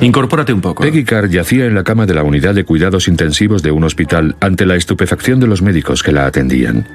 Incorpórate 0.00 0.52
un 0.52 0.60
poco. 0.60 0.82
Peggy 0.82 1.04
Carr 1.04 1.28
yacía 1.28 1.66
en 1.66 1.74
la 1.74 1.84
cama 1.84 2.06
de 2.06 2.14
la 2.14 2.22
unidad 2.22 2.54
de 2.54 2.64
cuidados 2.64 3.08
intensivos 3.08 3.62
de 3.62 3.70
un 3.70 3.84
hospital 3.84 4.36
ante 4.40 4.66
la 4.66 4.76
estupefacción 4.76 5.40
de 5.40 5.46
los 5.46 5.62
médicos 5.62 6.02
que 6.02 6.12
la 6.12 6.26
atendían. 6.26 6.86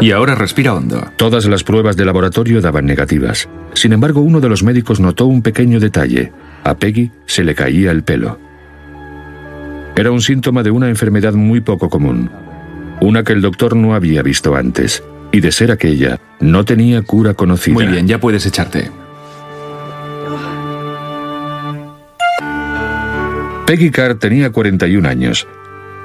Y 0.00 0.10
ahora 0.12 0.34
respira 0.34 0.74
hondo. 0.74 1.10
Todas 1.16 1.46
las 1.46 1.64
pruebas 1.64 1.96
de 1.96 2.04
laboratorio 2.04 2.60
daban 2.60 2.86
negativas. 2.86 3.48
Sin 3.74 3.92
embargo, 3.92 4.20
uno 4.20 4.40
de 4.40 4.48
los 4.48 4.62
médicos 4.62 5.00
notó 5.00 5.26
un 5.26 5.42
pequeño 5.42 5.80
detalle. 5.80 6.32
A 6.64 6.76
Peggy 6.76 7.10
se 7.26 7.44
le 7.44 7.54
caía 7.54 7.90
el 7.90 8.02
pelo. 8.02 8.38
Era 9.96 10.10
un 10.10 10.20
síntoma 10.20 10.62
de 10.62 10.70
una 10.70 10.88
enfermedad 10.88 11.32
muy 11.32 11.60
poco 11.60 11.88
común, 11.88 12.30
una 13.00 13.24
que 13.24 13.32
el 13.32 13.40
doctor 13.40 13.76
no 13.76 13.94
había 13.94 14.22
visto 14.22 14.54
antes, 14.54 15.02
y 15.32 15.40
de 15.40 15.52
ser 15.52 15.70
aquella, 15.70 16.20
no 16.38 16.64
tenía 16.64 17.02
cura 17.02 17.34
conocida. 17.34 17.74
Muy 17.74 17.86
bien, 17.86 18.06
ya 18.06 18.20
puedes 18.20 18.44
echarte. 18.44 18.90
Peggy 23.66 23.90
Carr 23.90 24.14
tenía 24.14 24.50
41 24.50 25.08
años. 25.08 25.48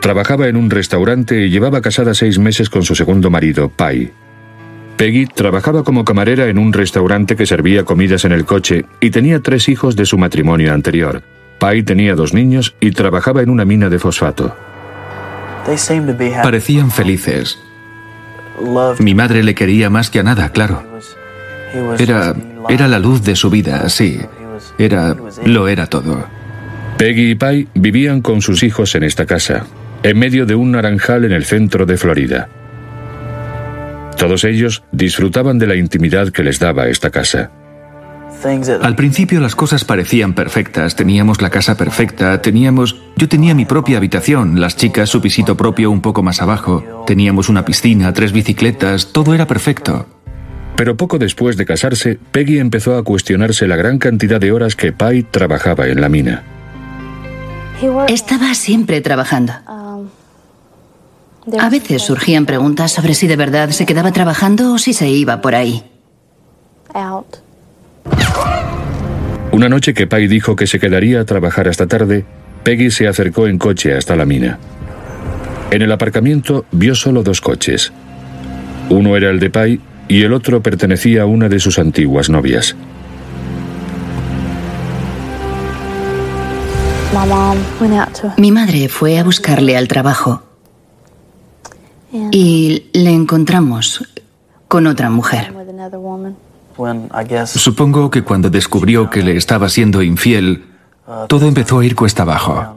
Trabajaba 0.02 0.48
en 0.48 0.58
un 0.58 0.72
restaurante 0.72 1.46
y 1.46 1.52
llevaba 1.52 1.80
casada 1.82 2.16
seis 2.16 2.40
meses 2.40 2.72
con 2.72 2.84
su 2.84 2.96
segundo 2.96 3.30
marido, 3.30 3.70
Pai. 3.70 4.12
Peggy 4.98 5.28
trabajaba 5.28 5.84
como 5.84 6.04
camarera 6.04 6.48
en 6.48 6.58
un 6.58 6.74
restaurante 6.74 7.36
que 7.36 7.46
servía 7.46 7.86
comidas 7.86 8.26
en 8.26 8.32
el 8.32 8.46
coche 8.46 8.86
y 9.00 9.12
tenía 9.12 9.42
tres 9.42 9.70
hijos 9.70 9.96
de 9.96 10.08
su 10.08 10.18
matrimonio 10.18 10.74
anterior. 10.74 11.22
Pai 11.60 11.84
tenía 11.84 12.16
dos 12.16 12.34
niños 12.34 12.76
y 12.80 12.92
trabajaba 12.92 13.44
en 13.44 13.52
una 13.52 13.64
mina 13.64 13.90
de 13.90 14.00
fosfato. 14.00 14.56
Parecían 16.42 16.90
felices. 16.90 17.60
Mi 18.98 19.14
madre 19.14 19.44
le 19.44 19.54
quería 19.54 19.92
más 19.92 20.10
que 20.10 20.20
a 20.20 20.24
nada, 20.24 20.50
claro. 20.50 20.84
Era, 22.00 22.36
era 22.70 22.88
la 22.88 22.98
luz 22.98 23.24
de 23.24 23.36
su 23.36 23.52
vida, 23.52 23.88
sí. 23.90 24.20
Era, 24.80 25.16
lo 25.46 25.68
era 25.68 25.86
todo. 25.86 26.26
Peggy 27.02 27.32
y 27.32 27.36
Pai 27.36 27.68
vivían 27.74 28.22
con 28.22 28.44
sus 28.44 28.62
hijos 28.62 28.94
en 28.94 29.02
esta 29.02 29.26
casa, 29.26 29.66
en 30.04 30.20
medio 30.20 30.46
de 30.46 30.54
un 30.54 30.74
naranjal 30.74 31.26
en 31.26 31.32
el 31.32 31.46
centro 31.46 31.88
de 31.88 31.98
Florida. 31.98 32.48
Todos 34.20 34.44
ellos 34.44 34.84
disfrutaban 34.92 35.58
de 35.58 35.66
la 35.66 35.76
intimidad 35.76 36.30
que 36.30 36.44
les 36.44 36.60
daba 36.60 36.90
esta 36.90 37.10
casa. 37.10 37.50
Al 38.84 38.96
principio 38.96 39.40
las 39.40 39.56
cosas 39.56 39.84
parecían 39.84 40.36
perfectas, 40.36 40.96
teníamos 40.96 41.42
la 41.42 41.50
casa 41.50 41.76
perfecta, 41.76 42.40
teníamos... 42.40 43.02
Yo 43.18 43.28
tenía 43.28 43.56
mi 43.56 43.66
propia 43.66 43.98
habitación, 43.98 44.62
las 44.62 44.78
chicas 44.78 45.10
su 45.10 45.22
pisito 45.22 45.58
propio 45.58 45.90
un 45.90 46.02
poco 46.02 46.22
más 46.22 46.40
abajo, 46.40 47.04
teníamos 47.08 47.50
una 47.50 47.66
piscina, 47.66 48.14
tres 48.14 48.32
bicicletas, 48.32 49.12
todo 49.12 49.34
era 49.34 49.48
perfecto. 49.48 50.06
Pero 50.76 50.98
poco 50.98 51.18
después 51.18 51.58
de 51.58 51.66
casarse, 51.66 52.20
Peggy 52.32 52.60
empezó 52.60 52.96
a 52.96 53.04
cuestionarse 53.04 53.68
la 53.68 53.76
gran 53.76 53.98
cantidad 53.98 54.40
de 54.40 54.52
horas 54.52 54.76
que 54.76 54.92
Pai 54.92 55.24
trabajaba 55.24 55.88
en 55.88 56.00
la 56.00 56.08
mina. 56.08 56.44
Estaba 58.08 58.54
siempre 58.54 59.02
trabajando. 59.02 59.54
A 61.60 61.70
veces 61.70 62.04
surgían 62.04 62.46
preguntas 62.46 62.92
sobre 62.92 63.16
si 63.16 63.28
de 63.28 63.36
verdad 63.36 63.72
se 63.72 63.86
quedaba 63.86 64.12
trabajando 64.12 64.74
o 64.74 64.78
si 64.78 64.94
se 64.94 65.10
iba 65.10 65.42
por 65.42 65.56
ahí. 65.56 65.84
Una 69.52 69.68
noche 69.68 69.94
que 69.94 70.08
Pai 70.08 70.28
dijo 70.28 70.56
que 70.56 70.68
se 70.68 70.80
quedaría 70.80 71.22
a 71.22 71.26
trabajar 71.26 71.68
hasta 71.68 71.88
tarde, 71.88 72.26
Peggy 72.64 72.92
se 72.92 73.08
acercó 73.08 73.48
en 73.48 73.58
coche 73.58 73.96
hasta 73.96 74.16
la 74.16 74.26
mina. 74.26 74.60
En 75.72 75.82
el 75.82 75.92
aparcamiento 75.92 76.66
vio 76.72 76.96
solo 76.96 77.24
dos 77.24 77.42
coches. 77.42 77.92
Uno 78.90 79.16
era 79.18 79.30
el 79.30 79.40
de 79.40 79.50
Pai 79.50 79.80
y 80.08 80.22
el 80.24 80.34
otro 80.34 80.62
pertenecía 80.62 81.24
a 81.24 81.26
una 81.26 81.50
de 81.50 81.60
sus 81.60 81.80
antiguas 81.80 82.30
novias. 82.30 82.76
Mi 88.38 88.52
madre 88.52 88.90
fue 88.90 89.20
a 89.20 89.24
buscarle 89.24 89.78
al 89.78 89.88
trabajo 89.88 90.42
y 92.32 92.90
le 92.94 93.12
encontramos 93.12 94.08
con 94.68 94.88
otra 94.88 95.10
mujer. 95.10 95.54
Supongo 97.46 98.10
que 98.10 98.24
cuando 98.24 98.50
descubrió 98.50 99.10
que 99.10 99.22
le 99.22 99.38
estaba 99.38 99.70
siendo 99.70 100.02
infiel, 100.02 100.66
todo 101.28 101.48
empezó 101.48 101.80
a 101.80 101.86
ir 101.86 101.96
cuesta 101.96 102.24
abajo. 102.24 102.76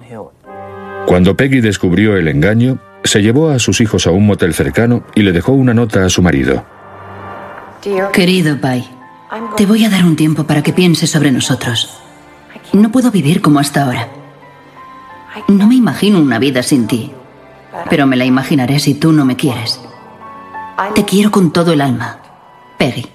Cuando 1.07 1.37
Peggy 1.37 1.61
descubrió 1.61 2.17
el 2.17 2.29
engaño, 2.29 2.79
se 3.05 3.23
llevó 3.23 3.51
a 3.51 3.59
sus 3.59 3.81
hijos 3.81 4.07
a 4.07 4.11
un 4.11 4.27
motel 4.27 4.55
cercano 4.55 5.05
y 5.15 5.23
le 5.23 5.33
dejó 5.33 5.53
una 5.53 5.75
nota 5.75 6.05
a 6.05 6.11
su 6.11 6.23
marido. 6.23 6.65
Querido 8.13 8.61
Pai, 8.61 8.89
te 9.57 9.67
voy 9.67 9.85
a 9.85 9.91
dar 9.91 10.05
un 10.05 10.17
tiempo 10.17 10.45
para 10.45 10.63
que 10.63 10.73
pienses 10.73 11.11
sobre 11.11 11.31
nosotros. 11.31 12.01
No 12.73 12.91
puedo 12.91 13.11
vivir 13.11 13.41
como 13.41 13.61
hasta 13.61 13.85
ahora. 13.85 14.24
No 15.49 15.67
me 15.67 15.75
imagino 15.75 16.21
una 16.21 16.39
vida 16.39 16.63
sin 16.63 16.87
ti, 16.87 17.11
pero 17.91 18.07
me 18.07 18.17
la 18.17 18.25
imaginaré 18.25 18.79
si 18.79 18.95
tú 18.95 19.13
no 19.13 19.25
me 19.25 19.37
quieres. 19.37 19.81
Te 20.95 21.05
quiero 21.05 21.31
con 21.31 21.53
todo 21.53 21.73
el 21.73 21.81
alma, 21.81 22.19
Peggy. 22.79 23.07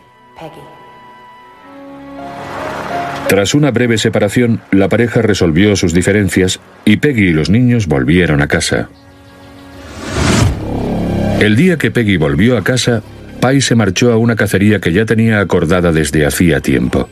Tras 3.28 3.53
una 3.53 3.69
breve 3.69 3.97
separación, 4.00 4.62
la 4.72 4.90
pareja 4.90 5.22
resolvió 5.22 5.75
sus 5.75 5.94
diferencias 5.94 6.59
y 6.84 6.97
Peggy 6.97 7.28
y 7.28 7.34
los 7.34 7.50
niños 7.50 7.88
volvieron 7.88 8.41
a 8.41 8.47
casa. 8.47 8.90
El 11.40 11.56
día 11.56 11.78
que 11.78 11.91
Peggy 11.91 12.18
volvió 12.18 12.58
a 12.58 12.63
casa, 12.63 13.03
Pai 13.40 13.62
se 13.62 13.75
marchó 13.75 14.12
a 14.12 14.18
una 14.18 14.35
cacería 14.35 14.79
que 14.79 14.91
ya 14.91 15.06
tenía 15.06 15.40
acordada 15.40 15.91
desde 15.91 16.25
hacía 16.25 16.59
tiempo. 16.59 17.08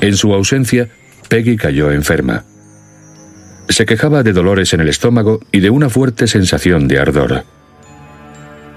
En 0.00 0.16
su 0.16 0.32
ausencia, 0.32 0.88
Peggy 1.28 1.56
cayó 1.56 1.90
enferma. 1.90 2.44
Se 3.68 3.86
quejaba 3.86 4.22
de 4.22 4.32
dolores 4.32 4.74
en 4.74 4.80
el 4.80 4.88
estómago 4.88 5.40
y 5.50 5.60
de 5.60 5.70
una 5.70 5.88
fuerte 5.88 6.26
sensación 6.26 6.88
de 6.88 6.98
ardor. 6.98 7.44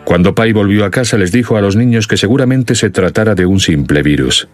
Cuando 0.05 0.35
Pai 0.35 0.53
volvió 0.53 0.85
a 0.85 0.91
casa 0.91 1.17
les 1.17 1.31
dijo 1.31 1.57
a 1.57 1.61
los 1.61 1.75
niños 1.75 2.07
que 2.07 2.17
seguramente 2.17 2.75
se 2.75 2.91
tratara 2.91 3.35
de 3.35 3.45
un 3.45 3.59
simple 3.59 4.03
virus. 4.03 4.47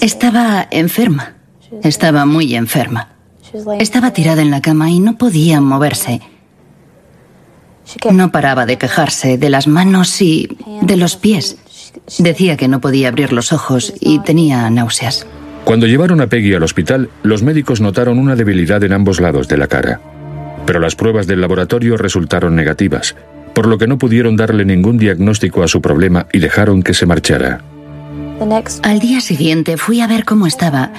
Estaba 0.00 0.68
enferma. 0.70 1.34
Estaba 1.82 2.26
muy 2.26 2.54
enferma. 2.54 3.08
Estaba 3.78 4.12
tirada 4.12 4.42
en 4.42 4.50
la 4.50 4.60
cama 4.60 4.90
y 4.90 5.00
no 5.00 5.16
podía 5.16 5.60
moverse. 5.60 6.20
No 8.12 8.30
paraba 8.32 8.66
de 8.66 8.78
quejarse 8.78 9.38
de 9.38 9.50
las 9.50 9.66
manos 9.66 10.20
y 10.20 10.48
de 10.82 10.96
los 10.96 11.16
pies. 11.16 11.56
Decía 12.18 12.56
que 12.56 12.68
no 12.68 12.80
podía 12.80 13.08
abrir 13.08 13.32
los 13.32 13.52
ojos 13.52 13.94
y 14.00 14.18
tenía 14.20 14.68
náuseas. 14.70 15.26
Cuando 15.66 15.88
llevaron 15.88 16.20
a 16.20 16.28
Peggy 16.28 16.54
al 16.54 16.62
hospital, 16.62 17.10
los 17.24 17.42
médicos 17.42 17.80
notaron 17.80 18.20
una 18.20 18.36
debilidad 18.36 18.84
en 18.84 18.92
ambos 18.92 19.20
lados 19.20 19.48
de 19.48 19.56
la 19.56 19.66
cara. 19.66 20.00
Pero 20.64 20.78
las 20.78 20.94
pruebas 20.94 21.26
del 21.26 21.40
laboratorio 21.40 21.96
resultaron 21.96 22.54
negativas, 22.54 23.16
por 23.52 23.66
lo 23.66 23.76
que 23.76 23.88
no 23.88 23.98
pudieron 23.98 24.36
darle 24.36 24.64
ningún 24.64 24.96
diagnóstico 24.96 25.64
a 25.64 25.68
su 25.68 25.82
problema 25.82 26.28
y 26.32 26.38
dejaron 26.38 26.84
que 26.84 26.94
se 26.94 27.04
marchara. 27.04 27.62
Al 28.84 29.00
día 29.00 29.20
siguiente 29.20 29.76
fui 29.76 30.00
a 30.00 30.06
ver 30.06 30.24
cómo 30.24 30.46
estaba 30.46 30.92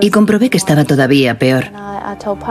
y 0.00 0.10
comprobé 0.10 0.50
que 0.50 0.58
estaba 0.58 0.82
todavía 0.84 1.38
peor. 1.38 1.66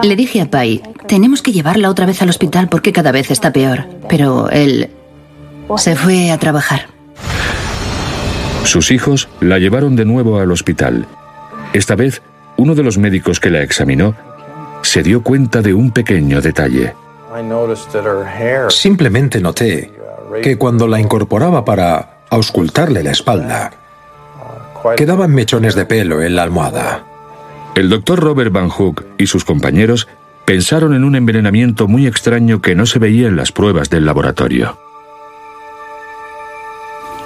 Le 0.04 0.16
dije 0.16 0.40
a 0.40 0.50
Pai, 0.50 0.82
tenemos 1.10 1.42
que 1.42 1.52
llevarla 1.52 1.90
otra 1.90 2.06
vez 2.06 2.22
al 2.22 2.30
hospital 2.30 2.70
porque 2.70 2.94
cada 2.94 3.12
vez 3.12 3.32
está 3.32 3.52
peor. 3.52 3.84
Pero 4.08 4.50
él 4.50 4.92
se 5.76 5.98
fue 5.98 6.32
a 6.32 6.38
trabajar. 6.38 6.88
Sus 8.64 8.92
hijos 8.92 9.28
la 9.42 9.60
llevaron 9.60 9.98
de 9.98 10.06
nuevo 10.06 10.40
al 10.40 10.54
hospital 10.54 11.06
esta 11.74 11.96
vez, 11.96 12.22
uno 12.58 12.76
de 12.76 12.84
los 12.84 12.98
médicos 12.98 13.40
que 13.40 13.50
la 13.50 13.62
examinó 13.62 14.16
se 14.82 15.04
dio 15.04 15.22
cuenta 15.22 15.62
de 15.62 15.74
un 15.74 15.92
pequeño 15.92 16.42
detalle. 16.42 16.94
Simplemente 18.70 19.40
noté 19.40 19.92
que 20.42 20.58
cuando 20.58 20.88
la 20.88 21.00
incorporaba 21.00 21.64
para 21.64 22.22
auscultarle 22.30 23.04
la 23.04 23.12
espalda, 23.12 23.72
quedaban 24.96 25.34
mechones 25.34 25.76
de 25.76 25.86
pelo 25.86 26.22
en 26.22 26.36
la 26.36 26.44
almohada. 26.44 27.04
El 27.76 27.90
doctor 27.90 28.20
Robert 28.20 28.52
Van 28.52 28.70
Hook 28.70 29.06
y 29.18 29.28
sus 29.28 29.46
compañeros 29.46 30.08
pensaron 30.46 30.96
en 30.96 31.04
un 31.04 31.16
envenenamiento 31.16 31.88
muy 31.88 32.08
extraño 32.08 32.62
que 32.62 32.76
no 32.76 32.86
se 32.86 33.00
veía 33.00 33.28
en 33.28 33.36
las 33.36 33.52
pruebas 33.52 33.90
del 33.90 34.06
laboratorio. 34.06 34.80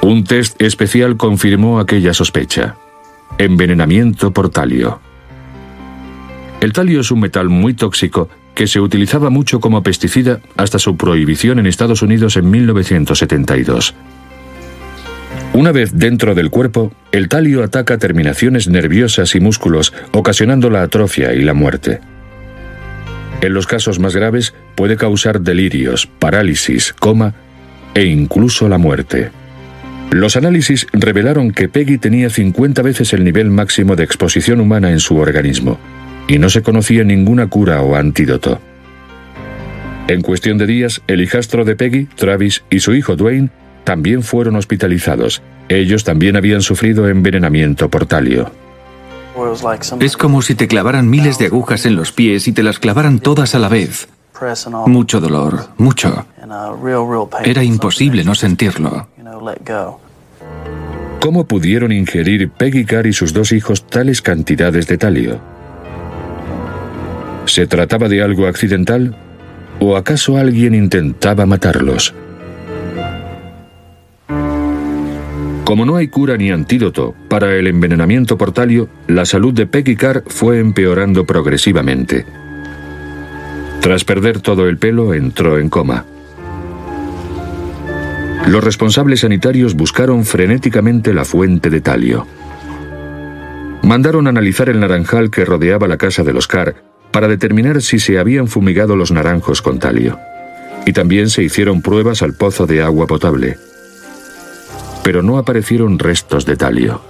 Un 0.02 0.26
test 0.26 0.62
especial 0.62 1.16
confirmó 1.16 1.80
aquella 1.80 2.14
sospecha. 2.14 2.76
Envenenamiento 3.38 4.32
por 4.32 4.50
talio. 4.50 5.00
El 6.62 6.72
talio 6.72 7.02
es 7.02 7.10
un 7.10 7.20
metal 7.20 7.50
muy 7.50 7.74
tóxico 7.74 8.30
que 8.54 8.68
se 8.68 8.80
utilizaba 8.80 9.32
mucho 9.32 9.60
como 9.60 9.82
pesticida 9.82 10.40
hasta 10.56 10.78
su 10.78 10.96
prohibición 10.96 11.58
en 11.58 11.66
Estados 11.66 12.04
Unidos 12.04 12.38
en 12.38 12.52
1972. 12.52 13.96
Una 15.54 15.72
vez 15.72 15.92
dentro 15.94 16.36
del 16.36 16.52
cuerpo, 16.52 16.94
el 17.12 17.28
talio 17.28 17.64
ataca 17.64 17.98
terminaciones 17.98 18.68
nerviosas 18.68 19.34
y 19.34 19.40
músculos, 19.40 19.94
ocasionando 20.12 20.70
la 20.70 20.84
atrofia 20.84 21.34
y 21.34 21.42
la 21.42 21.56
muerte. 21.56 22.02
En 23.42 23.54
los 23.54 23.66
casos 23.66 24.00
más 24.00 24.16
graves 24.16 24.54
puede 24.76 24.96
causar 24.96 25.42
delirios, 25.42 26.06
parálisis, 26.06 26.94
coma 26.94 27.34
e 27.96 28.06
incluso 28.06 28.70
la 28.70 28.78
muerte. 28.78 29.32
Los 30.14 30.36
análisis 30.36 30.86
revelaron 30.94 31.50
que 31.50 31.68
Peggy 31.68 31.98
tenía 31.98 32.30
50 32.30 32.84
veces 32.84 33.14
el 33.14 33.24
nivel 33.24 33.50
máximo 33.50 33.96
de 33.96 34.04
exposición 34.04 34.60
humana 34.60 34.92
en 34.92 35.00
su 35.00 35.18
organismo, 35.18 35.80
y 36.28 36.38
no 36.38 36.52
se 36.52 36.62
conocía 36.62 37.04
ninguna 37.04 37.48
cura 37.48 37.82
o 37.82 37.96
antídoto. 37.96 38.62
En 40.08 40.22
cuestión 40.22 40.60
de 40.60 40.68
días, 40.68 41.02
el 41.08 41.20
hijastro 41.20 41.66
de 41.66 41.76
Peggy, 41.76 42.06
Travis 42.06 42.64
y 42.70 42.82
su 42.82 42.94
hijo 42.94 43.16
Dwayne 43.16 43.50
también 43.86 44.22
fueron 44.22 44.56
hospitalizados. 44.56 45.42
Ellos 45.68 46.04
también 46.04 46.36
habían 46.36 46.62
sufrido 46.62 47.10
envenenamiento 47.10 47.90
por 47.90 48.06
talio. 48.06 48.52
Es 50.00 50.16
como 50.16 50.44
si 50.44 50.54
te 50.54 50.68
clavaran 50.68 51.10
miles 51.10 51.40
de 51.40 51.48
agujas 51.48 51.88
en 51.88 51.96
los 51.96 52.12
pies 52.12 52.48
y 52.48 52.52
te 52.52 52.62
las 52.62 52.78
clavaran 52.78 53.18
todas 53.18 53.56
a 53.56 53.60
la 53.60 53.68
vez. 53.68 54.08
Mucho 54.86 55.20
dolor, 55.20 55.70
mucho. 55.78 56.28
Era 57.44 57.64
imposible 57.64 58.24
no 58.24 58.36
sentirlo. 58.36 59.08
¿Cómo 61.24 61.48
pudieron 61.48 61.94
ingerir 61.94 62.50
Peggy 62.50 62.84
Carr 62.84 63.08
y 63.08 63.14
sus 63.14 63.32
dos 63.32 63.54
hijos 63.54 63.88
tales 63.88 64.22
cantidades 64.22 64.88
de 64.88 64.98
talio? 64.98 65.40
¿Se 67.46 67.66
trataba 67.66 68.10
de 68.10 68.22
algo 68.22 68.46
accidental? 68.46 69.16
¿O 69.80 69.96
acaso 69.96 70.36
alguien 70.36 70.76
intentaba 70.76 71.46
matarlos? 71.46 72.14
Como 75.64 75.86
no 75.86 75.96
hay 75.96 76.10
cura 76.10 76.36
ni 76.36 76.52
antídoto 76.52 77.16
para 77.30 77.56
el 77.56 77.68
envenenamiento 77.68 78.38
por 78.38 78.52
talio, 78.52 78.90
la 79.08 79.26
salud 79.26 79.54
de 79.54 79.66
Peggy 79.66 79.96
Carr 79.96 80.26
fue 80.28 80.60
empeorando 80.60 81.26
progresivamente. 81.26 82.26
Tras 83.80 84.04
perder 84.04 84.42
todo 84.42 84.68
el 84.68 84.78
pelo, 84.78 85.14
entró 85.14 85.58
en 85.58 85.70
coma. 85.70 86.04
Los 88.48 88.64
responsables 88.64 89.22
sanitarios 89.22 89.74
buscaron 89.74 90.26
frenéticamente 90.26 91.14
la 91.14 91.24
fuente 91.24 91.70
de 91.70 91.80
talio. 91.80 92.28
Mandaron 93.84 94.28
analizar 94.28 94.70
el 94.70 94.80
naranjal 94.80 95.32
que 95.32 95.46
rodeaba 95.46 95.88
la 95.88 95.98
casa 95.98 96.24
de 96.24 96.34
los 96.34 96.48
Carr 96.48 96.76
para 97.12 97.28
determinar 97.28 97.82
si 97.82 98.00
se 98.00 98.20
habían 98.20 98.48
fumigado 98.48 98.96
los 98.96 99.12
naranjos 99.12 99.62
con 99.62 99.80
talio. 99.80 100.20
Y 100.86 100.92
también 100.92 101.30
se 101.30 101.42
hicieron 101.42 101.82
pruebas 101.82 102.22
al 102.22 102.34
pozo 102.34 102.66
de 102.66 102.82
agua 102.82 103.08
potable. 103.08 103.58
Pero 105.04 105.24
no 105.24 105.38
aparecieron 105.38 105.98
restos 105.98 106.46
de 106.46 106.58
talio. 106.58 107.02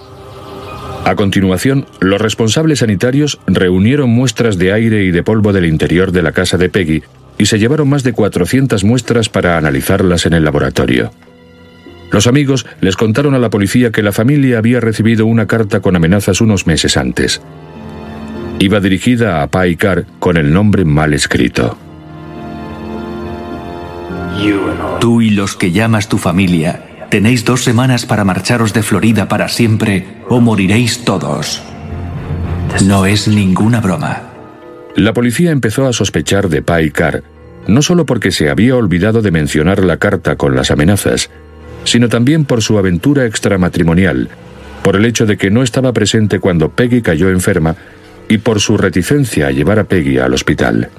A 1.06 1.16
continuación, 1.16 1.88
los 2.00 2.22
responsables 2.22 2.80
sanitarios 2.80 3.40
reunieron 3.48 4.10
muestras 4.10 4.58
de 4.58 4.72
aire 4.72 5.04
y 5.04 5.12
de 5.12 5.24
polvo 5.24 5.52
del 5.52 5.66
interior 5.66 6.12
de 6.12 6.22
la 6.22 6.32
casa 6.32 6.58
de 6.58 6.70
Peggy 6.70 7.04
y 7.44 7.46
se 7.46 7.60
llevaron 7.60 7.90
más 7.90 8.04
de 8.04 8.14
400 8.14 8.86
muestras 8.86 9.28
para 9.28 9.58
analizarlas 9.58 10.26
en 10.26 10.32
el 10.32 10.46
laboratorio. 10.46 11.12
Los 12.10 12.26
amigos 12.26 12.66
les 12.80 12.96
contaron 12.96 13.34
a 13.34 13.40
la 13.40 13.50
policía 13.50 13.92
que 13.92 14.02
la 14.02 14.14
familia 14.14 14.60
había 14.60 14.80
recibido 14.80 15.26
una 15.26 15.46
carta 15.46 15.82
con 15.82 15.98
amenazas 15.98 16.40
unos 16.40 16.68
meses 16.68 16.96
antes. 16.96 17.42
Iba 18.60 18.80
dirigida 18.80 19.44
a 19.44 19.48
Pai 19.48 19.76
Car 19.76 20.06
con 20.20 20.38
el 20.38 20.54
nombre 20.54 20.86
mal 20.86 21.14
escrito. 21.14 21.78
Tú 25.02 25.22
y 25.22 25.32
los 25.32 25.58
que 25.58 25.74
llamas 25.74 26.08
tu 26.08 26.18
familia 26.18 26.86
Tenéis 27.10 27.44
dos 27.44 27.66
semanas 27.66 28.06
para 28.06 28.24
marcharos 28.24 28.74
de 28.74 28.84
Florida 28.84 29.28
para 29.28 29.50
siempre 29.50 30.16
o 30.30 30.40
moriréis 30.40 31.04
todos. 31.04 31.62
No 32.86 33.06
es 33.06 33.28
ninguna 33.28 33.82
broma. 33.82 34.22
La 34.96 35.12
policía 35.12 35.52
empezó 35.52 35.86
a 35.86 35.94
sospechar 35.94 36.48
de 36.48 36.62
Pai 36.62 36.92
no 37.68 37.82
solo 37.82 38.06
porque 38.06 38.32
se 38.32 38.50
había 38.50 38.76
olvidado 38.76 39.22
de 39.22 39.32
mencionar 39.32 39.84
la 39.84 39.98
carta 39.98 40.36
con 40.36 40.56
las 40.56 40.72
amenazas, 40.72 41.30
sino 41.84 42.10
también 42.10 42.46
por 42.46 42.62
su 42.62 42.78
aventura 42.78 43.26
extramatrimonial, 43.26 44.30
por 44.84 44.96
el 44.96 45.06
hecho 45.06 45.26
de 45.26 45.38
que 45.38 45.50
no 45.50 45.64
estaba 45.64 45.94
presente 45.94 46.40
cuando 46.40 46.70
Peggy 46.70 47.02
cayó 47.02 47.30
enferma 47.30 47.76
y 48.30 48.38
por 48.38 48.60
su 48.60 48.78
reticencia 48.78 49.48
a 49.48 49.52
llevar 49.52 49.80
a 49.80 49.84
Peggy 49.84 50.18
al 50.18 50.34
hospital. 50.34 50.90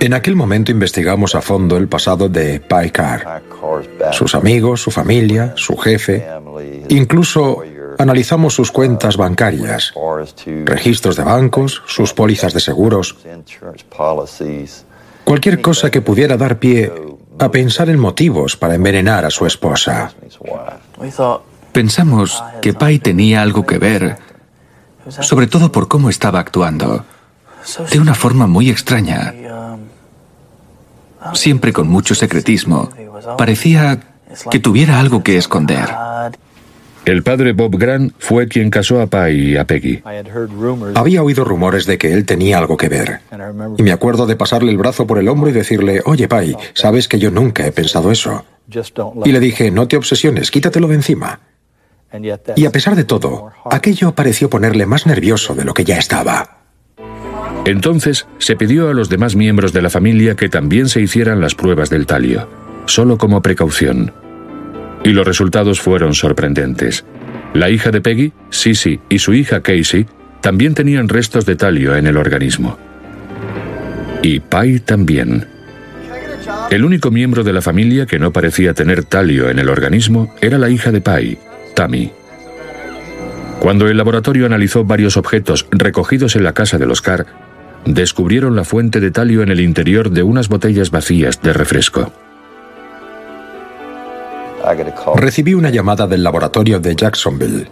En 0.00 0.14
aquel 0.14 0.36
momento 0.36 0.70
investigamos 0.70 1.34
a 1.34 1.40
fondo 1.40 1.76
el 1.76 1.88
pasado 1.88 2.28
de 2.28 2.62
Carr, 2.92 3.42
sus 4.12 4.34
amigos, 4.34 4.80
su 4.82 4.90
familia, 4.90 5.54
su 5.56 5.76
jefe. 5.76 6.24
Incluso 6.88 7.64
analizamos 7.98 8.54
sus 8.54 8.70
cuentas 8.70 9.16
bancarias, 9.16 9.92
registros 10.64 11.16
de 11.16 11.24
bancos, 11.24 11.82
sus 11.86 12.12
pólizas 12.12 12.52
de 12.52 12.60
seguros, 12.60 13.16
cualquier 15.24 15.60
cosa 15.60 15.90
que 15.90 16.00
pudiera 16.00 16.36
dar 16.36 16.58
pie 16.58 16.92
a 17.38 17.50
pensar 17.50 17.88
en 17.88 17.98
motivos 17.98 18.56
para 18.56 18.74
envenenar 18.74 19.24
a 19.24 19.30
su 19.30 19.46
esposa. 19.46 20.12
Pensamos 21.72 22.42
que 22.62 22.72
Pai 22.72 22.98
tenía 22.98 23.42
algo 23.42 23.66
que 23.66 23.78
ver, 23.78 24.18
sobre 25.20 25.46
todo 25.46 25.72
por 25.72 25.88
cómo 25.88 26.08
estaba 26.08 26.38
actuando 26.38 27.04
de 27.90 27.98
una 27.98 28.14
forma 28.14 28.46
muy 28.46 28.70
extraña, 28.70 29.34
siempre 31.32 31.72
con 31.72 31.88
mucho 31.88 32.14
secretismo. 32.14 32.90
Parecía 33.36 34.00
que 34.50 34.58
tuviera 34.58 35.00
algo 35.00 35.22
que 35.22 35.36
esconder. 35.36 35.88
El 37.04 37.22
padre 37.22 37.52
Bob 37.52 37.76
Grant 37.76 38.14
fue 38.18 38.48
quien 38.48 38.70
casó 38.70 39.00
a 39.00 39.06
Pai 39.06 39.52
y 39.52 39.56
a 39.56 39.66
Peggy. 39.66 40.02
Había 40.94 41.22
oído 41.22 41.44
rumores 41.44 41.84
de 41.84 41.98
que 41.98 42.12
él 42.12 42.24
tenía 42.24 42.58
algo 42.58 42.76
que 42.76 42.88
ver. 42.88 43.20
Y 43.76 43.82
me 43.82 43.92
acuerdo 43.92 44.26
de 44.26 44.36
pasarle 44.36 44.70
el 44.70 44.78
brazo 44.78 45.06
por 45.06 45.18
el 45.18 45.28
hombro 45.28 45.50
y 45.50 45.52
decirle, 45.52 46.00
oye 46.06 46.28
Pai, 46.28 46.56
sabes 46.72 47.06
que 47.06 47.18
yo 47.18 47.30
nunca 47.30 47.66
he 47.66 47.72
pensado 47.72 48.10
eso. 48.10 48.44
Y 49.24 49.32
le 49.32 49.40
dije, 49.40 49.70
no 49.70 49.86
te 49.86 49.96
obsesiones, 49.96 50.50
quítatelo 50.50 50.88
de 50.88 50.94
encima. 50.94 51.40
Y 52.56 52.64
a 52.64 52.72
pesar 52.72 52.96
de 52.96 53.04
todo, 53.04 53.50
aquello 53.70 54.14
pareció 54.14 54.48
ponerle 54.48 54.86
más 54.86 55.06
nervioso 55.06 55.54
de 55.54 55.64
lo 55.64 55.74
que 55.74 55.84
ya 55.84 55.98
estaba. 55.98 56.60
Entonces 57.66 58.26
se 58.38 58.56
pidió 58.56 58.88
a 58.88 58.94
los 58.94 59.08
demás 59.08 59.36
miembros 59.36 59.72
de 59.72 59.82
la 59.82 59.90
familia 59.90 60.36
que 60.36 60.48
también 60.48 60.88
se 60.88 61.00
hicieran 61.00 61.40
las 61.40 61.54
pruebas 61.54 61.90
del 61.90 62.06
talio, 62.06 62.48
solo 62.86 63.18
como 63.18 63.42
precaución. 63.42 64.12
Y 65.04 65.10
los 65.10 65.26
resultados 65.26 65.80
fueron 65.80 66.14
sorprendentes. 66.14 67.04
La 67.52 67.70
hija 67.70 67.90
de 67.90 68.00
Peggy, 68.00 68.32
Sissy, 68.50 69.00
y 69.08 69.18
su 69.20 69.34
hija 69.34 69.62
Casey 69.62 70.06
también 70.40 70.74
tenían 70.74 71.08
restos 71.08 71.46
de 71.46 71.56
talio 71.56 71.94
en 71.94 72.06
el 72.06 72.16
organismo. 72.16 72.78
Y 74.22 74.40
Pai 74.40 74.80
también. 74.80 75.46
El 76.70 76.84
único 76.84 77.10
miembro 77.10 77.44
de 77.44 77.52
la 77.52 77.62
familia 77.62 78.06
que 78.06 78.18
no 78.18 78.32
parecía 78.32 78.74
tener 78.74 79.04
talio 79.04 79.50
en 79.50 79.58
el 79.58 79.68
organismo 79.68 80.34
era 80.40 80.58
la 80.58 80.70
hija 80.70 80.90
de 80.90 81.00
Pai, 81.00 81.38
Tammy. 81.74 82.10
Cuando 83.60 83.88
el 83.88 83.96
laboratorio 83.96 84.46
analizó 84.46 84.84
varios 84.84 85.16
objetos 85.16 85.66
recogidos 85.70 86.36
en 86.36 86.44
la 86.44 86.52
casa 86.52 86.78
de 86.78 86.86
los 86.86 87.00
Carr, 87.00 87.26
descubrieron 87.86 88.56
la 88.56 88.64
fuente 88.64 89.00
de 89.00 89.10
talio 89.10 89.42
en 89.42 89.50
el 89.50 89.60
interior 89.60 90.10
de 90.10 90.22
unas 90.22 90.48
botellas 90.48 90.90
vacías 90.90 91.40
de 91.42 91.52
refresco. 91.52 92.12
Recibí 95.16 95.54
una 95.54 95.70
llamada 95.70 96.06
del 96.06 96.22
laboratorio 96.22 96.80
de 96.80 96.94
Jacksonville. 96.94 97.68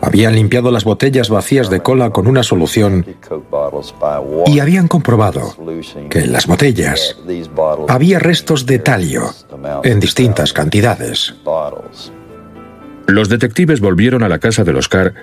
Habían 0.00 0.34
limpiado 0.34 0.70
las 0.70 0.84
botellas 0.84 1.28
vacías 1.30 1.68
de 1.68 1.80
cola 1.80 2.10
con 2.10 2.28
una 2.28 2.42
solución 2.42 3.04
y 4.46 4.60
habían 4.60 4.86
comprobado 4.86 5.56
que 6.08 6.20
en 6.20 6.32
las 6.32 6.46
botellas 6.46 7.16
había 7.88 8.18
restos 8.20 8.66
de 8.66 8.78
talio 8.78 9.34
en 9.82 9.98
distintas 9.98 10.52
cantidades. 10.52 11.34
Los 13.06 13.28
detectives 13.28 13.80
volvieron 13.80 14.22
a 14.22 14.28
la 14.28 14.38
casa 14.38 14.64
de 14.64 14.72
los 14.72 14.88
Carr 14.88 15.14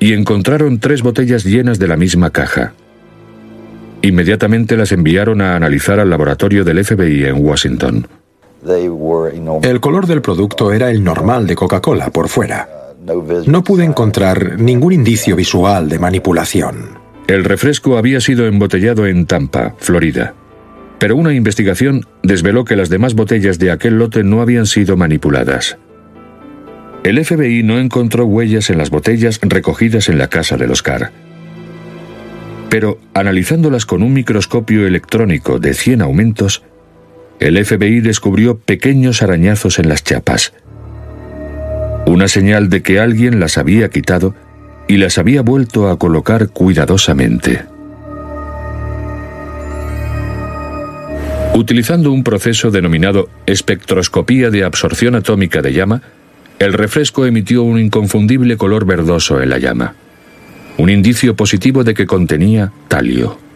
y 0.00 0.12
encontraron 0.12 0.80
tres 0.80 1.02
botellas 1.02 1.44
llenas 1.44 1.78
de 1.78 1.88
la 1.88 1.96
misma 1.96 2.30
caja. 2.30 2.74
Inmediatamente 4.02 4.76
las 4.76 4.92
enviaron 4.92 5.40
a 5.40 5.56
analizar 5.56 5.98
al 5.98 6.10
laboratorio 6.10 6.64
del 6.64 6.84
FBI 6.84 7.24
en 7.24 7.44
Washington. 7.44 8.06
El 8.64 9.80
color 9.80 10.06
del 10.06 10.22
producto 10.22 10.72
era 10.72 10.90
el 10.90 11.02
normal 11.04 11.46
de 11.46 11.54
Coca-Cola 11.54 12.10
por 12.10 12.28
fuera. 12.28 12.68
No 13.46 13.64
pude 13.64 13.84
encontrar 13.84 14.58
ningún 14.58 14.92
indicio 14.92 15.36
visual 15.36 15.88
de 15.88 15.98
manipulación. 15.98 16.98
El 17.26 17.44
refresco 17.44 17.96
había 17.96 18.20
sido 18.20 18.46
embotellado 18.46 19.06
en 19.06 19.26
Tampa, 19.26 19.74
Florida. 19.78 20.34
Pero 20.98 21.14
una 21.16 21.32
investigación 21.32 22.06
desveló 22.22 22.64
que 22.64 22.76
las 22.76 22.88
demás 22.88 23.14
botellas 23.14 23.58
de 23.58 23.70
aquel 23.70 23.98
lote 23.98 24.24
no 24.24 24.40
habían 24.40 24.66
sido 24.66 24.96
manipuladas. 24.96 25.78
El 27.04 27.24
FBI 27.24 27.62
no 27.62 27.78
encontró 27.78 28.26
huellas 28.26 28.70
en 28.70 28.78
las 28.78 28.90
botellas 28.90 29.38
recogidas 29.42 30.08
en 30.08 30.18
la 30.18 30.28
casa 30.28 30.56
de 30.56 30.66
los 30.66 30.82
Carr 30.82 31.12
pero 32.68 32.98
analizándolas 33.14 33.86
con 33.86 34.02
un 34.02 34.12
microscopio 34.12 34.86
electrónico 34.86 35.58
de 35.58 35.74
100 35.74 36.02
aumentos, 36.02 36.62
el 37.40 37.64
FBI 37.64 38.00
descubrió 38.00 38.58
pequeños 38.58 39.22
arañazos 39.22 39.78
en 39.78 39.88
las 39.88 40.02
chapas. 40.02 40.52
Una 42.06 42.28
señal 42.28 42.68
de 42.68 42.82
que 42.82 43.00
alguien 43.00 43.38
las 43.38 43.58
había 43.58 43.90
quitado 43.90 44.34
y 44.88 44.96
las 44.96 45.18
había 45.18 45.42
vuelto 45.42 45.88
a 45.88 45.98
colocar 45.98 46.48
cuidadosamente. 46.48 47.62
Utilizando 51.54 52.12
un 52.12 52.24
proceso 52.24 52.70
denominado 52.70 53.28
espectroscopía 53.46 54.50
de 54.50 54.64
absorción 54.64 55.14
atómica 55.14 55.60
de 55.60 55.72
llama, 55.72 56.02
el 56.58 56.72
refresco 56.72 57.26
emitió 57.26 57.62
un 57.62 57.78
inconfundible 57.78 58.56
color 58.56 58.84
verdoso 58.84 59.42
en 59.42 59.50
la 59.50 59.58
llama. 59.58 59.94
un 60.76 60.90
indicio 60.90 61.34
positivo 61.34 61.82
de 61.82 61.92
que 61.92 62.06
contenía 62.06 62.70
talio. 62.86 63.47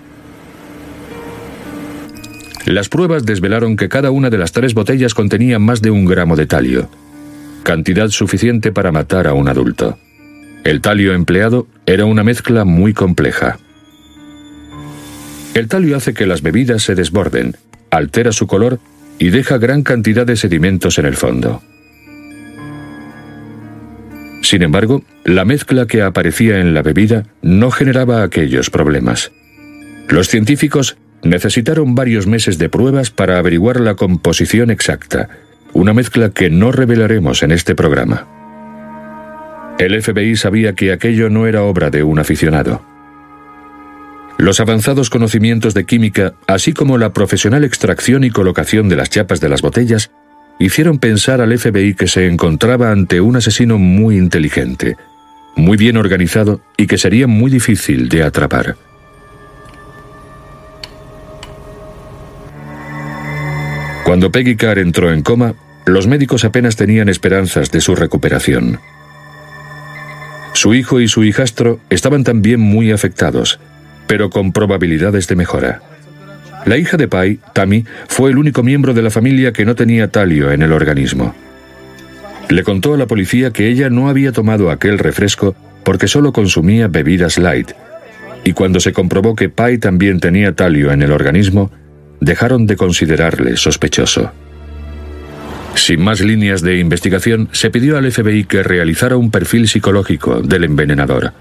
Las 2.64 2.88
pruebas 2.88 3.26
desvelaron 3.26 3.76
que 3.76 3.88
cada 3.88 4.10
una 4.10 4.30
de 4.30 4.38
las 4.38 4.52
tres 4.52 4.74
botellas 4.74 5.14
contenía 5.14 5.58
más 5.58 5.82
de 5.82 5.90
un 5.90 6.04
gramo 6.04 6.36
de 6.36 6.46
talio, 6.46 6.88
cantidad 7.64 8.08
suficiente 8.08 8.70
para 8.70 8.92
matar 8.92 9.26
a 9.26 9.34
un 9.34 9.48
adulto. 9.48 9.98
El 10.64 10.80
talio 10.80 11.12
empleado 11.12 11.66
era 11.86 12.04
una 12.04 12.22
mezcla 12.22 12.64
muy 12.64 12.94
compleja. 12.94 13.58
El 15.54 15.66
talio 15.68 15.96
hace 15.96 16.14
que 16.14 16.26
las 16.26 16.42
bebidas 16.42 16.84
se 16.84 16.94
desborden, 16.94 17.56
altera 17.90 18.30
su 18.30 18.46
color 18.46 18.78
y 19.18 19.30
deja 19.30 19.58
gran 19.58 19.82
cantidad 19.82 20.24
de 20.24 20.36
sedimentos 20.36 20.98
en 20.98 21.06
el 21.06 21.16
fondo. 21.16 21.62
Sin 24.42 24.62
embargo, 24.62 25.02
la 25.24 25.44
mezcla 25.44 25.86
que 25.86 26.02
aparecía 26.02 26.60
en 26.60 26.74
la 26.74 26.82
bebida 26.82 27.24
no 27.42 27.70
generaba 27.70 28.22
aquellos 28.22 28.70
problemas. 28.70 29.32
Los 30.08 30.28
científicos 30.28 30.96
necesitaron 31.22 31.94
varios 31.94 32.26
meses 32.26 32.58
de 32.58 32.68
pruebas 32.68 33.10
para 33.10 33.38
averiguar 33.38 33.80
la 33.80 33.94
composición 33.94 34.70
exacta, 34.70 35.28
una 35.72 35.94
mezcla 35.94 36.30
que 36.30 36.50
no 36.50 36.72
revelaremos 36.72 37.42
en 37.42 37.52
este 37.52 37.74
programa. 37.74 38.26
El 39.78 40.00
FBI 40.00 40.36
sabía 40.36 40.74
que 40.74 40.92
aquello 40.92 41.30
no 41.30 41.46
era 41.46 41.62
obra 41.62 41.90
de 41.90 42.02
un 42.02 42.18
aficionado. 42.18 42.84
Los 44.38 44.60
avanzados 44.60 45.10
conocimientos 45.10 45.74
de 45.74 45.86
química, 45.86 46.34
así 46.46 46.72
como 46.72 46.98
la 46.98 47.12
profesional 47.12 47.64
extracción 47.64 48.24
y 48.24 48.30
colocación 48.30 48.88
de 48.88 48.96
las 48.96 49.10
chapas 49.10 49.40
de 49.40 49.48
las 49.48 49.62
botellas, 49.62 50.10
hicieron 50.58 50.98
pensar 50.98 51.40
al 51.40 51.56
FBI 51.56 51.94
que 51.94 52.08
se 52.08 52.26
encontraba 52.26 52.90
ante 52.90 53.20
un 53.20 53.36
asesino 53.36 53.78
muy 53.78 54.16
inteligente, 54.16 54.96
muy 55.56 55.76
bien 55.76 55.96
organizado 55.96 56.60
y 56.76 56.86
que 56.86 56.98
sería 56.98 57.26
muy 57.26 57.50
difícil 57.50 58.08
de 58.08 58.22
atrapar. 58.22 58.76
Cuando 64.12 64.30
Peggy 64.30 64.56
Carr 64.56 64.78
entró 64.78 65.10
en 65.10 65.22
coma, 65.22 65.54
los 65.86 66.06
médicos 66.06 66.44
apenas 66.44 66.76
tenían 66.76 67.08
esperanzas 67.08 67.70
de 67.70 67.80
su 67.80 67.96
recuperación. 67.96 68.78
Su 70.52 70.74
hijo 70.74 71.00
y 71.00 71.08
su 71.08 71.24
hijastro 71.24 71.80
estaban 71.88 72.22
también 72.22 72.60
muy 72.60 72.92
afectados, 72.92 73.58
pero 74.06 74.28
con 74.28 74.52
probabilidades 74.52 75.28
de 75.28 75.36
mejora. 75.36 75.80
La 76.66 76.76
hija 76.76 76.98
de 76.98 77.08
Pai, 77.08 77.40
Tammy, 77.54 77.86
fue 78.06 78.30
el 78.30 78.36
único 78.36 78.62
miembro 78.62 78.92
de 78.92 79.00
la 79.00 79.08
familia 79.08 79.54
que 79.54 79.64
no 79.64 79.74
tenía 79.76 80.08
talio 80.08 80.52
en 80.52 80.60
el 80.60 80.72
organismo. 80.72 81.34
Le 82.50 82.64
contó 82.64 82.92
a 82.92 82.98
la 82.98 83.06
policía 83.06 83.50
que 83.50 83.68
ella 83.68 83.88
no 83.88 84.10
había 84.10 84.32
tomado 84.32 84.70
aquel 84.70 84.98
refresco 84.98 85.54
porque 85.84 86.06
solo 86.06 86.34
consumía 86.34 86.86
bebidas 86.86 87.38
light, 87.38 87.70
y 88.44 88.52
cuando 88.52 88.78
se 88.78 88.92
comprobó 88.92 89.34
que 89.34 89.48
Pai 89.48 89.78
también 89.78 90.20
tenía 90.20 90.52
talio 90.52 90.92
en 90.92 91.00
el 91.00 91.12
organismo, 91.12 91.70
dejaron 92.22 92.66
de 92.66 92.76
considerarle 92.76 93.56
sospechoso. 93.56 94.30
Sin 95.74 96.02
más 96.02 96.20
líneas 96.20 96.62
de 96.62 96.78
investigación, 96.78 97.48
se 97.52 97.70
pidió 97.70 97.98
al 97.98 98.10
FBI 98.10 98.44
que 98.44 98.62
realizara 98.62 99.16
un 99.16 99.30
perfil 99.30 99.68
psicológico 99.68 100.40
del 100.40 100.64
envenenador. 100.64 101.32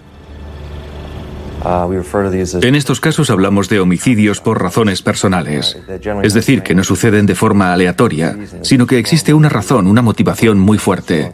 En 2.63 2.73
estos 2.73 2.99
casos 2.99 3.29
hablamos 3.29 3.69
de 3.69 3.79
homicidios 3.79 4.41
por 4.41 4.59
razones 4.59 5.03
personales, 5.03 5.77
es 6.23 6.33
decir, 6.33 6.63
que 6.63 6.73
no 6.73 6.83
suceden 6.83 7.27
de 7.27 7.35
forma 7.35 7.71
aleatoria, 7.71 8.35
sino 8.63 8.87
que 8.87 8.97
existe 8.97 9.35
una 9.35 9.49
razón, 9.49 9.85
una 9.85 10.01
motivación 10.01 10.57
muy 10.57 10.79
fuerte. 10.79 11.33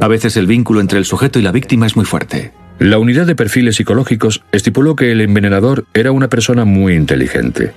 A 0.00 0.08
veces 0.08 0.36
el 0.36 0.48
vínculo 0.48 0.80
entre 0.80 0.98
el 0.98 1.04
sujeto 1.04 1.38
y 1.38 1.42
la 1.42 1.52
víctima 1.52 1.86
es 1.86 1.94
muy 1.94 2.04
fuerte. 2.04 2.52
La 2.80 2.98
unidad 2.98 3.26
de 3.26 3.36
perfiles 3.36 3.76
psicológicos 3.76 4.42
estipuló 4.50 4.96
que 4.96 5.12
el 5.12 5.20
envenenador 5.20 5.84
era 5.94 6.10
una 6.10 6.26
persona 6.26 6.64
muy 6.64 6.94
inteligente 6.94 7.72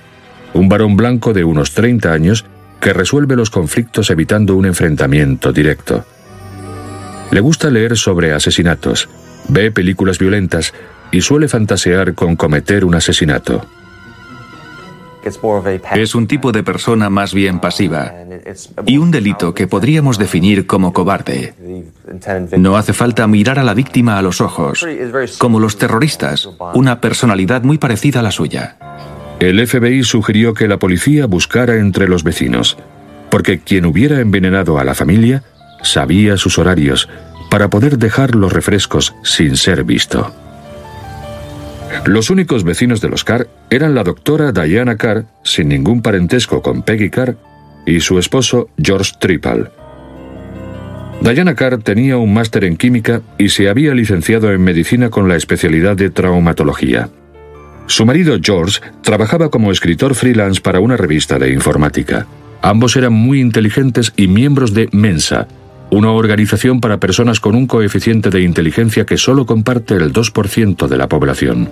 un 0.54 0.68
varón 0.68 0.96
blanco 0.96 1.32
de 1.32 1.44
unos 1.44 1.72
30 1.72 2.12
años 2.12 2.44
que 2.80 2.92
resuelve 2.92 3.36
los 3.36 3.50
conflictos 3.50 4.10
evitando 4.10 4.56
un 4.56 4.66
enfrentamiento 4.66 5.52
directo. 5.52 6.04
Le 7.30 7.40
gusta 7.40 7.70
leer 7.70 7.96
sobre 7.96 8.32
asesinatos, 8.32 9.08
ve 9.48 9.70
películas 9.70 10.18
violentas 10.18 10.72
y 11.10 11.20
suele 11.20 11.48
fantasear 11.48 12.14
con 12.14 12.36
cometer 12.36 12.84
un 12.84 12.94
asesinato. 12.94 13.66
Es 15.94 16.14
un 16.14 16.26
tipo 16.26 16.52
de 16.52 16.62
persona 16.62 17.10
más 17.10 17.34
bien 17.34 17.58
pasiva 17.60 18.14
y 18.86 18.96
un 18.98 19.10
delito 19.10 19.52
que 19.52 19.66
podríamos 19.66 20.16
definir 20.16 20.66
como 20.66 20.92
cobarde. 20.92 21.54
No 22.56 22.76
hace 22.76 22.92
falta 22.92 23.26
mirar 23.26 23.58
a 23.58 23.64
la 23.64 23.74
víctima 23.74 24.16
a 24.16 24.22
los 24.22 24.40
ojos, 24.40 24.86
como 25.38 25.60
los 25.60 25.76
terroristas, 25.76 26.48
una 26.72 27.00
personalidad 27.00 27.62
muy 27.62 27.78
parecida 27.78 28.20
a 28.20 28.22
la 28.22 28.30
suya. 28.30 28.76
El 29.40 29.64
FBI 29.64 30.02
sugirió 30.02 30.52
que 30.52 30.66
la 30.66 30.78
policía 30.78 31.26
buscara 31.26 31.76
entre 31.76 32.08
los 32.08 32.24
vecinos, 32.24 32.76
porque 33.30 33.60
quien 33.60 33.86
hubiera 33.86 34.20
envenenado 34.20 34.78
a 34.78 34.84
la 34.84 34.94
familia 34.94 35.44
sabía 35.82 36.36
sus 36.36 36.58
horarios 36.58 37.08
para 37.50 37.70
poder 37.70 37.98
dejar 37.98 38.34
los 38.34 38.52
refrescos 38.52 39.14
sin 39.22 39.56
ser 39.56 39.84
visto. 39.84 40.34
Los 42.04 42.30
únicos 42.30 42.64
vecinos 42.64 43.00
de 43.00 43.08
los 43.08 43.24
Carr 43.24 43.48
eran 43.70 43.94
la 43.94 44.02
doctora 44.02 44.52
Diana 44.52 44.96
Carr, 44.96 45.26
sin 45.44 45.68
ningún 45.68 46.02
parentesco 46.02 46.60
con 46.60 46.82
Peggy 46.82 47.10
Carr, 47.10 47.36
y 47.86 48.00
su 48.00 48.18
esposo 48.18 48.68
George 48.76 49.12
Trippal. 49.18 49.70
Diana 51.20 51.54
Carr 51.54 51.78
tenía 51.78 52.16
un 52.16 52.34
máster 52.34 52.64
en 52.64 52.76
química 52.76 53.22
y 53.38 53.48
se 53.48 53.68
había 53.68 53.94
licenciado 53.94 54.52
en 54.52 54.62
medicina 54.62 55.10
con 55.10 55.28
la 55.28 55.36
especialidad 55.36 55.96
de 55.96 56.10
traumatología. 56.10 57.08
Su 57.88 58.04
marido 58.04 58.36
George 58.40 58.80
trabajaba 59.02 59.50
como 59.50 59.72
escritor 59.72 60.14
freelance 60.14 60.60
para 60.60 60.78
una 60.78 60.98
revista 60.98 61.38
de 61.38 61.52
informática. 61.52 62.26
Ambos 62.60 62.96
eran 62.96 63.14
muy 63.14 63.40
inteligentes 63.40 64.12
y 64.14 64.28
miembros 64.28 64.74
de 64.74 64.90
Mensa, 64.92 65.48
una 65.90 66.12
organización 66.12 66.80
para 66.80 67.00
personas 67.00 67.40
con 67.40 67.54
un 67.54 67.66
coeficiente 67.66 68.28
de 68.28 68.42
inteligencia 68.42 69.06
que 69.06 69.16
solo 69.16 69.46
comparte 69.46 69.94
el 69.94 70.12
2% 70.12 70.86
de 70.86 70.98
la 70.98 71.08
población. 71.08 71.70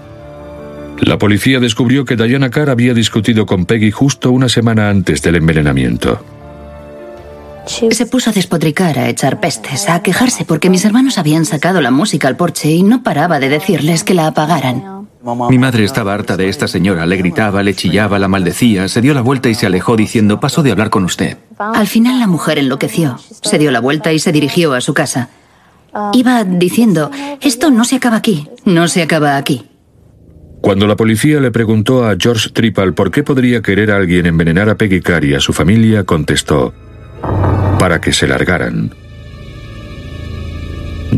La 1.03 1.19
policía 1.19 1.61
descubrió 1.61 2.07
que 2.07 2.17
Diana 2.17 2.49
Carr 2.49 2.71
había 2.71 2.95
discutido 2.95 3.45
con 3.45 3.67
Peggy 3.67 3.91
justo 3.91 4.33
una 4.33 4.49
semana 4.49 4.89
antes 4.89 5.21
del 5.21 5.37
envenenamiento. 5.37 6.25
Se 7.67 8.07
puso 8.07 8.31
a 8.31 8.33
despotricar, 8.33 8.99
a 8.99 9.11
echar 9.11 9.39
pestes, 9.39 9.91
a 9.91 10.01
quejarse 10.03 10.47
porque 10.47 10.71
mis 10.71 10.87
hermanos 10.87 11.19
habían 11.19 11.45
sacado 11.45 11.83
la 11.83 11.91
música 11.91 12.27
al 12.27 12.37
porche 12.37 12.71
y 12.71 12.83
no 12.83 13.03
paraba 13.03 13.39
de 13.39 13.51
decirles 13.51 14.03
que 14.03 14.15
la 14.15 14.29
apagaran. 14.29 14.96
Mi 15.51 15.59
madre 15.59 15.85
estaba 15.85 16.15
harta 16.15 16.37
de 16.37 16.49
esta 16.49 16.69
señora, 16.69 17.05
le 17.05 17.17
gritaba, 17.17 17.63
le 17.63 17.75
chillaba, 17.75 18.19
la 18.19 18.29
maldecía, 18.29 18.87
se 18.87 19.01
dio 19.01 19.13
la 19.13 19.23
vuelta 19.23 19.49
y 19.49 19.55
se 19.55 19.67
alejó 19.67 19.97
diciendo, 19.97 20.39
paso 20.39 20.63
de 20.63 20.71
hablar 20.71 20.91
con 20.91 21.05
usted. 21.05 21.39
Al 21.59 21.89
final 21.89 22.21
la 22.21 22.29
mujer 22.29 22.59
enloqueció, 22.59 23.19
se 23.19 23.59
dio 23.59 23.71
la 23.73 23.81
vuelta 23.81 24.13
y 24.13 24.21
se 24.21 24.31
dirigió 24.31 24.75
a 24.75 24.81
su 24.81 24.95
casa. 24.95 25.31
Iba 26.13 26.45
diciendo, 26.45 27.11
esto 27.41 27.71
no 27.71 27.85
se 27.85 27.97
acaba 27.97 28.17
aquí, 28.17 28.49
no 28.65 28.87
se 28.87 29.03
acaba 29.03 29.37
aquí. 29.37 29.67
Cuando 30.61 30.87
la 30.87 30.97
policía 30.97 31.41
le 31.41 31.51
preguntó 31.51 32.07
a 32.07 32.17
George 32.19 32.51
Trippal 32.51 32.95
por 32.95 33.11
qué 33.11 33.23
podría 33.23 33.63
querer 33.63 33.91
a 33.91 33.97
alguien 33.97 34.27
envenenar 34.27 34.69
a 34.69 34.77
Peggy 34.77 35.01
Carr 35.01 35.25
y 35.25 35.35
a 35.35 35.41
su 35.41 35.53
familia, 35.53 36.05
contestó, 36.05 36.73
para 37.79 38.01
que 38.01 38.13
se 38.13 38.29
largaran. 38.29 38.95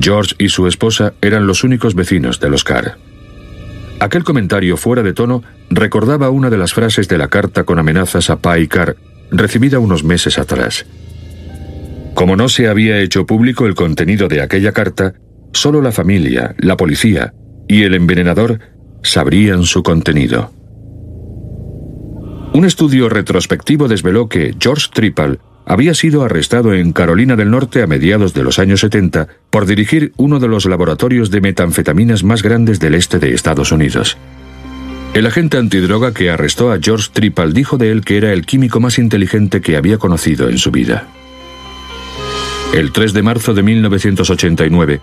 George 0.01 0.35
y 0.39 0.49
su 0.49 0.67
esposa 0.67 1.15
eran 1.21 1.47
los 1.47 1.65
únicos 1.65 1.95
vecinos 1.95 2.41
de 2.41 2.51
los 2.51 2.65
Carr. 2.65 2.99
Aquel 4.01 4.23
comentario 4.23 4.77
fuera 4.77 5.03
de 5.03 5.13
tono 5.13 5.43
recordaba 5.71 6.31
una 6.31 6.51
de 6.51 6.59
las 6.59 6.73
frases 6.73 7.09
de 7.09 7.19
la 7.19 7.29
carta 7.29 7.65
con 7.65 7.79
amenazas 7.79 8.31
a 8.31 8.37
Pai 8.37 8.69
Carr, 8.69 8.97
recibida 9.31 9.81
unos 9.81 10.05
meses 10.05 10.39
atrás. 10.39 10.87
Como 12.15 12.37
no 12.37 12.49
se 12.49 12.69
había 12.69 13.01
hecho 13.01 13.27
público 13.27 13.67
el 13.67 13.75
contenido 13.75 14.29
de 14.29 14.41
aquella 14.41 14.73
carta, 14.73 15.15
solo 15.53 15.83
la 15.83 15.93
familia, 15.93 16.55
la 16.59 16.77
policía 16.77 17.33
y 17.67 17.83
el 17.83 17.95
envenenador 17.95 18.61
sabrían 19.03 19.65
su 19.65 19.83
contenido. 19.83 20.53
Un 22.53 22.65
estudio 22.65 23.09
retrospectivo 23.09 23.89
desveló 23.89 24.29
que 24.29 24.55
George 24.59 24.89
Trippal 24.93 25.41
había 25.69 25.93
sido 25.93 26.25
arrestado 26.25 26.73
en 26.73 26.93
Carolina 26.93 27.37
del 27.37 27.51
Norte 27.51 27.83
a 27.83 27.87
mediados 27.87 28.33
de 28.33 28.43
los 28.43 28.59
años 28.59 28.81
70 28.81 29.29
por 29.51 29.67
dirigir 29.67 30.13
uno 30.17 30.41
de 30.41 30.49
los 30.49 30.65
laboratorios 30.65 31.31
de 31.31 31.43
metanfetaminas 31.43 32.25
más 32.25 32.43
grandes 32.43 32.81
del 32.81 32.95
este 32.95 33.19
de 33.19 33.35
Estados 33.35 33.71
Unidos. 33.71 34.17
El 35.13 35.27
agente 35.27 35.59
antidroga 35.59 36.15
que 36.15 36.31
arrestó 36.31 36.73
a 36.73 36.79
George 36.81 37.11
Trippal 37.13 37.53
dijo 37.53 37.77
de 37.77 37.93
él 37.93 38.03
que 38.03 38.17
era 38.17 38.33
el 38.33 38.47
químico 38.47 38.81
más 38.81 38.99
inteligente 38.99 39.61
que 39.61 39.77
había 39.77 39.99
conocido 39.99 40.49
en 40.49 40.57
su 40.57 40.71
vida. 40.71 41.07
El 42.73 42.91
3 42.91 43.13
de 43.13 43.23
marzo 43.23 43.53
de 43.53 43.63
1989, 43.63 45.01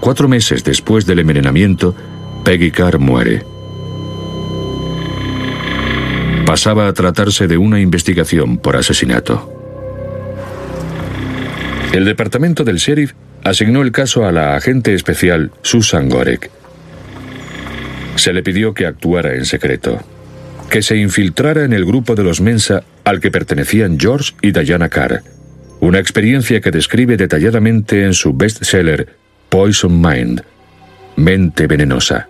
cuatro 0.00 0.28
meses 0.28 0.64
después 0.64 1.04
del 1.04 1.18
envenenamiento, 1.18 1.94
Peggy 2.42 2.70
Carr 2.70 2.98
muere. 2.98 3.44
Pasaba 6.46 6.88
a 6.88 6.92
tratarse 6.94 7.48
de 7.48 7.58
una 7.58 7.80
investigación 7.80 8.56
por 8.56 8.76
asesinato. 8.76 9.55
El 11.92 12.04
departamento 12.04 12.64
del 12.64 12.76
sheriff 12.76 13.12
asignó 13.44 13.82
el 13.82 13.92
caso 13.92 14.26
a 14.26 14.32
la 14.32 14.56
agente 14.56 14.94
especial 14.94 15.52
Susan 15.62 16.08
Gorek. 16.08 16.50
Se 18.16 18.32
le 18.32 18.42
pidió 18.42 18.74
que 18.74 18.86
actuara 18.86 19.34
en 19.34 19.44
secreto, 19.44 20.00
que 20.68 20.82
se 20.82 20.96
infiltrara 20.96 21.64
en 21.64 21.72
el 21.72 21.84
grupo 21.84 22.14
de 22.14 22.24
los 22.24 22.40
Mensa 22.40 22.82
al 23.04 23.20
que 23.20 23.30
pertenecían 23.30 23.98
George 24.00 24.34
y 24.42 24.52
Diana 24.52 24.88
Carr, 24.88 25.22
una 25.80 25.98
experiencia 25.98 26.60
que 26.60 26.70
describe 26.70 27.16
detalladamente 27.16 28.04
en 28.04 28.14
su 28.14 28.32
bestseller 28.32 29.08
Poison 29.48 30.00
Mind, 30.00 30.42
Mente 31.16 31.66
Venenosa. 31.66 32.28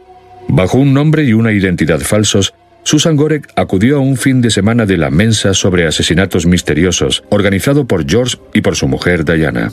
Bajo 0.49 0.79
un 0.79 0.93
nombre 0.93 1.25
y 1.25 1.33
una 1.33 1.53
identidad 1.53 2.01
falsos, 2.01 2.55
Susan 2.87 3.17
Gorek 3.17 3.49
acudió 3.57 3.97
a 3.97 3.99
un 3.99 4.17
fin 4.17 4.41
de 4.41 4.49
semana 4.49 4.87
de 4.87 4.97
la 4.97 5.11
Mensa 5.11 5.55
sobre 5.55 5.89
asesinatos 5.89 6.47
misteriosos, 6.47 7.25
organizado 7.31 7.85
por 7.85 8.09
George 8.09 8.37
y 8.55 8.61
por 8.61 8.77
su 8.77 8.87
mujer 8.87 9.25
Diana. 9.25 9.73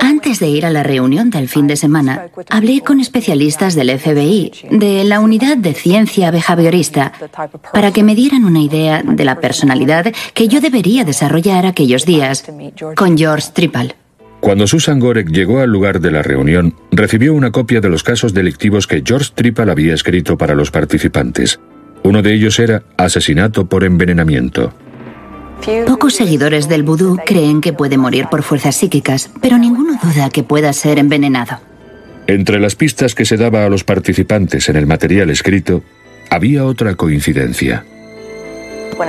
Antes 0.00 0.38
de 0.38 0.46
ir 0.46 0.64
a 0.64 0.70
la 0.70 0.84
reunión 0.84 1.30
del 1.30 1.48
fin 1.48 1.66
de 1.66 1.74
semana, 1.74 2.28
hablé 2.48 2.82
con 2.82 3.00
especialistas 3.00 3.74
del 3.74 3.90
FBI, 3.98 4.52
de 4.70 5.02
la 5.02 5.18
unidad 5.18 5.56
de 5.56 5.74
ciencia 5.74 6.30
behaviorista, 6.30 7.12
para 7.72 7.92
que 7.92 8.04
me 8.04 8.14
dieran 8.14 8.44
una 8.44 8.60
idea 8.60 9.02
de 9.02 9.24
la 9.24 9.40
personalidad 9.40 10.12
que 10.32 10.46
yo 10.46 10.60
debería 10.60 11.04
desarrollar 11.04 11.66
aquellos 11.66 12.06
días 12.06 12.44
con 12.94 13.18
George 13.18 13.48
Trippel. 13.52 13.96
Cuando 14.38 14.68
Susan 14.68 15.00
Gorek 15.00 15.28
llegó 15.30 15.58
al 15.58 15.72
lugar 15.72 16.00
de 16.00 16.12
la 16.12 16.22
reunión, 16.22 16.76
recibió 16.92 17.34
una 17.34 17.50
copia 17.50 17.80
de 17.80 17.88
los 17.88 18.04
casos 18.04 18.32
delictivos 18.32 18.86
que 18.86 19.02
George 19.04 19.32
Trippel 19.34 19.70
había 19.70 19.92
escrito 19.92 20.38
para 20.38 20.54
los 20.54 20.70
participantes. 20.70 21.58
Uno 22.02 22.22
de 22.22 22.34
ellos 22.34 22.58
era 22.58 22.82
asesinato 22.96 23.66
por 23.66 23.84
envenenamiento. 23.84 24.72
Pocos 25.86 26.14
seguidores 26.14 26.68
del 26.68 26.82
vudú 26.82 27.18
creen 27.26 27.60
que 27.60 27.72
puede 27.72 27.98
morir 27.98 28.26
por 28.30 28.42
fuerzas 28.42 28.76
psíquicas, 28.76 29.30
pero 29.40 29.58
ninguno 29.58 29.98
duda 30.02 30.30
que 30.30 30.42
pueda 30.42 30.72
ser 30.72 30.98
envenenado. 30.98 31.58
Entre 32.26 32.60
las 32.60 32.76
pistas 32.76 33.14
que 33.14 33.24
se 33.24 33.36
daba 33.36 33.64
a 33.64 33.68
los 33.68 33.84
participantes 33.84 34.68
en 34.68 34.76
el 34.76 34.86
material 34.86 35.30
escrito, 35.30 35.82
había 36.30 36.64
otra 36.64 36.94
coincidencia. 36.94 37.84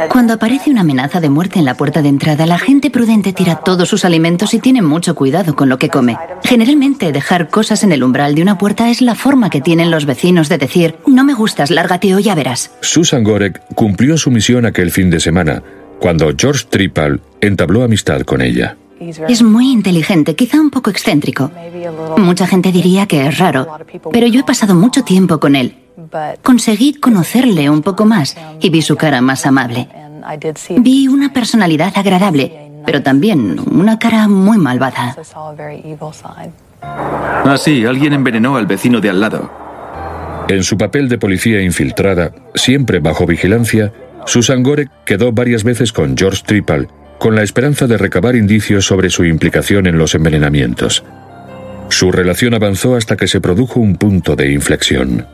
Cuando 0.10 0.34
aparece 0.34 0.70
una 0.70 0.82
amenaza 0.82 1.20
de 1.20 1.30
muerte 1.30 1.60
en 1.60 1.66
la 1.66 1.76
puerta 1.76 2.02
de 2.02 2.10
entrada, 2.10 2.46
la 2.46 2.60
gente 2.60 2.90
prudente 2.90 3.34
tira 3.34 3.56
todos 3.56 3.90
sus 3.90 4.06
alimentos 4.06 4.54
y 4.54 4.60
tiene 4.60 4.82
mucho 4.82 5.16
cuidado 5.16 5.56
con 5.56 5.70
lo 5.70 5.78
que 5.78 5.90
come. 5.90 6.18
Generalmente, 6.44 7.12
dejar 7.12 7.50
cosas 7.50 7.84
en 7.84 7.92
el 7.92 8.04
umbral 8.04 8.36
de 8.36 8.42
una 8.42 8.58
puerta 8.58 8.90
es 8.90 9.02
la 9.02 9.16
forma 9.16 9.50
que 9.50 9.62
tienen 9.62 9.92
los 9.92 10.06
vecinos 10.06 10.50
de 10.50 10.58
decir, 10.58 10.96
no 11.08 11.24
me 11.24 11.34
gustas, 11.34 11.72
lárgate 11.72 12.14
o 12.16 12.20
ya 12.20 12.36
verás. 12.36 12.72
Susan 12.82 13.24
Gorek 13.24 13.62
cumplió 13.76 14.18
su 14.18 14.32
misión 14.32 14.66
aquel 14.66 14.92
fin 14.92 15.10
de 15.10 15.20
semana, 15.20 15.64
cuando 16.00 16.32
George 16.38 16.66
Trippel 16.70 17.22
entabló 17.42 17.84
amistad 17.84 18.22
con 18.22 18.42
ella. 18.42 18.78
Es 19.30 19.42
muy 19.42 19.72
inteligente, 19.72 20.36
quizá 20.36 20.60
un 20.60 20.72
poco 20.72 20.90
excéntrico. 20.90 21.52
Mucha 22.18 22.46
gente 22.48 22.72
diría 22.72 23.08
que 23.08 23.28
es 23.28 23.38
raro, 23.38 23.68
pero 24.12 24.28
yo 24.28 24.42
he 24.42 24.44
pasado 24.44 24.76
mucho 24.76 25.04
tiempo 25.04 25.40
con 25.40 25.56
él. 25.56 25.76
Conseguí 26.44 26.94
conocerle 26.94 27.70
un 27.70 27.82
poco 27.82 28.06
más 28.06 28.36
y 28.60 28.70
vi 28.70 28.82
su 28.82 28.96
cara 28.96 29.22
más 29.22 29.46
amable. 29.46 29.88
Vi 30.78 31.08
una 31.08 31.34
personalidad 31.34 31.94
agradable, 31.96 32.72
pero 32.86 33.02
también 33.02 33.60
una 33.72 34.00
cara 34.00 34.28
muy 34.28 34.58
malvada. 34.58 35.16
Ah, 36.82 37.56
sí, 37.58 37.86
alguien 37.86 38.14
envenenó 38.14 38.56
al 38.56 38.66
vecino 38.66 39.02
de 39.02 39.10
al 39.10 39.20
lado. 39.20 39.52
En 40.48 40.64
su 40.64 40.78
papel 40.78 41.10
de 41.10 41.18
policía 41.18 41.62
infiltrada, 41.62 42.32
siempre 42.56 43.00
bajo 43.00 43.26
vigilancia, 43.26 43.94
Susan 44.26 44.64
Gorek 44.64 44.90
quedó 45.06 45.32
varias 45.32 45.64
veces 45.64 45.94
con 45.94 46.18
George 46.18 46.44
Trippel, 46.46 46.88
con 47.20 47.36
la 47.36 47.44
esperanza 47.44 47.86
de 47.86 47.98
recabar 47.98 48.36
indicios 48.36 48.86
sobre 48.86 49.10
su 49.10 49.26
implicación 49.26 49.88
en 49.88 49.98
los 49.98 50.16
envenenamientos. 50.16 51.04
Su 51.90 52.12
relación 52.12 52.54
avanzó 52.54 52.96
hasta 52.96 53.18
que 53.18 53.28
se 53.28 53.42
produjo 53.42 53.80
un 53.80 53.96
punto 53.96 54.36
de 54.36 54.52
inflexión. 54.52 55.28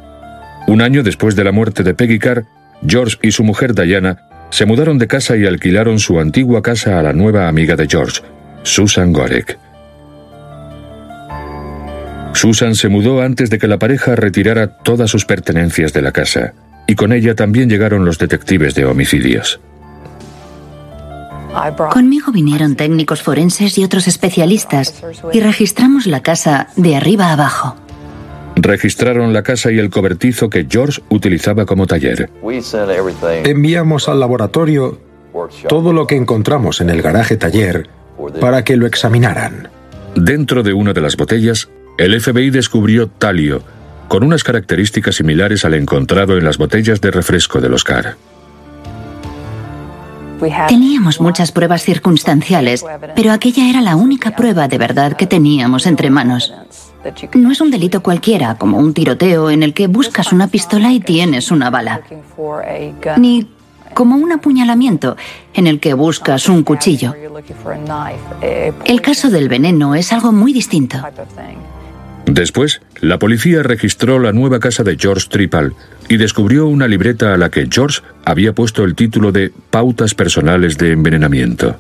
Un 0.68 0.82
año 0.82 1.04
después 1.04 1.36
de 1.36 1.44
la 1.44 1.52
muerte 1.52 1.84
de 1.84 1.94
Peggy 1.94 2.20
Carr, 2.20 2.46
George 2.86 3.18
y 3.22 3.32
su 3.32 3.44
mujer 3.44 3.74
Diana 3.74 4.18
se 4.50 4.66
mudaron 4.66 4.98
de 4.98 5.08
casa 5.08 5.36
y 5.38 5.46
alquilaron 5.46 6.00
su 6.00 6.20
antigua 6.20 6.62
casa 6.62 7.00
a 7.00 7.04
la 7.04 7.14
nueva 7.14 7.48
amiga 7.48 7.76
de 7.76 7.88
George, 7.88 8.22
Susan 8.64 9.14
Gorek. 9.14 9.58
Susan 12.34 12.76
se 12.76 12.90
mudó 12.90 13.22
antes 13.22 13.50
de 13.50 13.58
que 13.58 13.68
la 13.68 13.80
pareja 13.80 14.16
retirara 14.16 14.68
todas 14.68 15.10
sus 15.10 15.26
pertenencias 15.26 15.94
de 15.94 16.02
la 16.02 16.12
casa 16.12 16.54
y 16.88 16.96
con 16.96 17.14
ella 17.14 17.36
también 17.36 17.70
llegaron 17.70 18.06
los 18.06 18.18
detectives 18.18 18.76
de 18.76 18.86
homicidios. 18.86 19.60
Conmigo 21.92 22.32
vinieron 22.34 22.76
técnicos 22.76 23.22
forenses 23.22 23.78
y 23.78 23.84
otros 23.84 24.08
especialistas 24.08 25.02
y 25.32 25.40
registramos 25.40 26.06
la 26.06 26.22
casa 26.22 26.68
de 26.76 26.98
arriba 26.98 27.32
abajo. 27.32 27.78
Registraron 28.56 29.34
la 29.34 29.44
casa 29.44 29.72
y 29.72 29.80
el 29.80 29.90
cobertizo 29.90 30.50
que 30.50 30.66
George 30.70 31.02
utilizaba 31.10 31.66
como 31.66 31.88
taller. 31.88 32.30
Enviamos 33.44 34.08
al 34.08 34.20
laboratorio 34.20 35.00
todo 35.68 35.94
lo 35.94 36.08
que 36.08 36.16
encontramos 36.16 36.82
en 36.82 36.90
el 36.90 37.02
garaje 37.02 37.38
taller 37.38 37.90
para 38.40 38.64
que 38.64 38.78
lo 38.78 38.86
examinaran. 38.86 39.70
Dentro 40.16 40.64
de 40.64 40.74
una 40.74 40.94
de 40.94 41.02
las 41.02 41.18
botellas, 41.18 41.70
el 41.98 42.20
FBI 42.20 42.50
descubrió 42.50 43.08
talio, 43.08 43.62
con 44.08 44.24
unas 44.24 44.44
características 44.44 45.16
similares 45.16 45.66
al 45.66 45.74
encontrado 45.74 46.38
en 46.38 46.46
las 46.46 46.58
botellas 46.58 47.02
de 47.02 47.12
refresco 47.12 47.60
del 47.60 47.74
Oscar. 47.74 48.16
Teníamos 50.68 51.22
muchas 51.22 51.52
pruebas 51.52 51.84
circunstanciales, 51.84 52.86
pero 53.16 53.32
aquella 53.32 53.70
era 53.70 53.82
la 53.82 53.96
única 53.96 54.36
prueba 54.36 54.68
de 54.68 54.78
verdad 54.78 55.16
que 55.16 55.28
teníamos 55.28 55.86
entre 55.86 56.10
manos. 56.10 56.54
No 57.36 57.52
es 57.52 57.62
un 57.62 57.72
delito 57.72 58.02
cualquiera, 58.02 58.56
como 58.56 58.78
un 58.78 58.94
tiroteo 58.94 59.50
en 59.50 59.64
el 59.64 59.74
que 59.74 59.88
buscas 59.88 60.32
una 60.32 60.48
pistola 60.48 60.92
y 60.92 61.00
tienes 61.00 61.52
una 61.52 61.70
bala. 61.70 62.02
Ni 63.18 63.48
como 63.94 64.18
un 64.18 64.32
apuñalamiento 64.32 65.16
en 65.54 65.68
el 65.68 65.80
que 65.80 65.94
buscas 65.94 66.50
un 66.50 66.64
cuchillo. 66.64 67.14
El 68.86 69.02
caso 69.02 69.30
del 69.30 69.50
veneno 69.50 69.96
es 69.96 70.12
algo 70.12 70.32
muy 70.32 70.54
distinto. 70.54 70.98
Después, 72.26 72.82
la 73.02 73.20
policía 73.20 73.62
registró 73.62 74.20
la 74.20 74.32
nueva 74.32 74.60
casa 74.60 74.84
de 74.84 74.98
George 75.00 75.28
Trippel 75.30 75.74
y 76.10 76.18
descubrió 76.18 76.68
una 76.68 76.88
libreta 76.88 77.34
a 77.34 77.38
la 77.38 77.50
que 77.50 77.68
George 77.72 78.02
había 78.26 78.54
puesto 78.54 78.84
el 78.84 78.96
título 78.96 79.32
de 79.32 79.52
Pautas 79.70 80.16
personales 80.16 80.78
de 80.78 80.92
envenenamiento. 80.92 81.80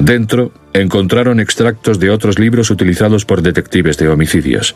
Dentro 0.00 0.50
encontraron 0.72 1.40
extractos 1.40 2.00
de 2.00 2.08
otros 2.08 2.38
libros 2.38 2.70
utilizados 2.70 3.26
por 3.26 3.42
detectives 3.42 3.98
de 3.98 4.08
homicidios. 4.08 4.74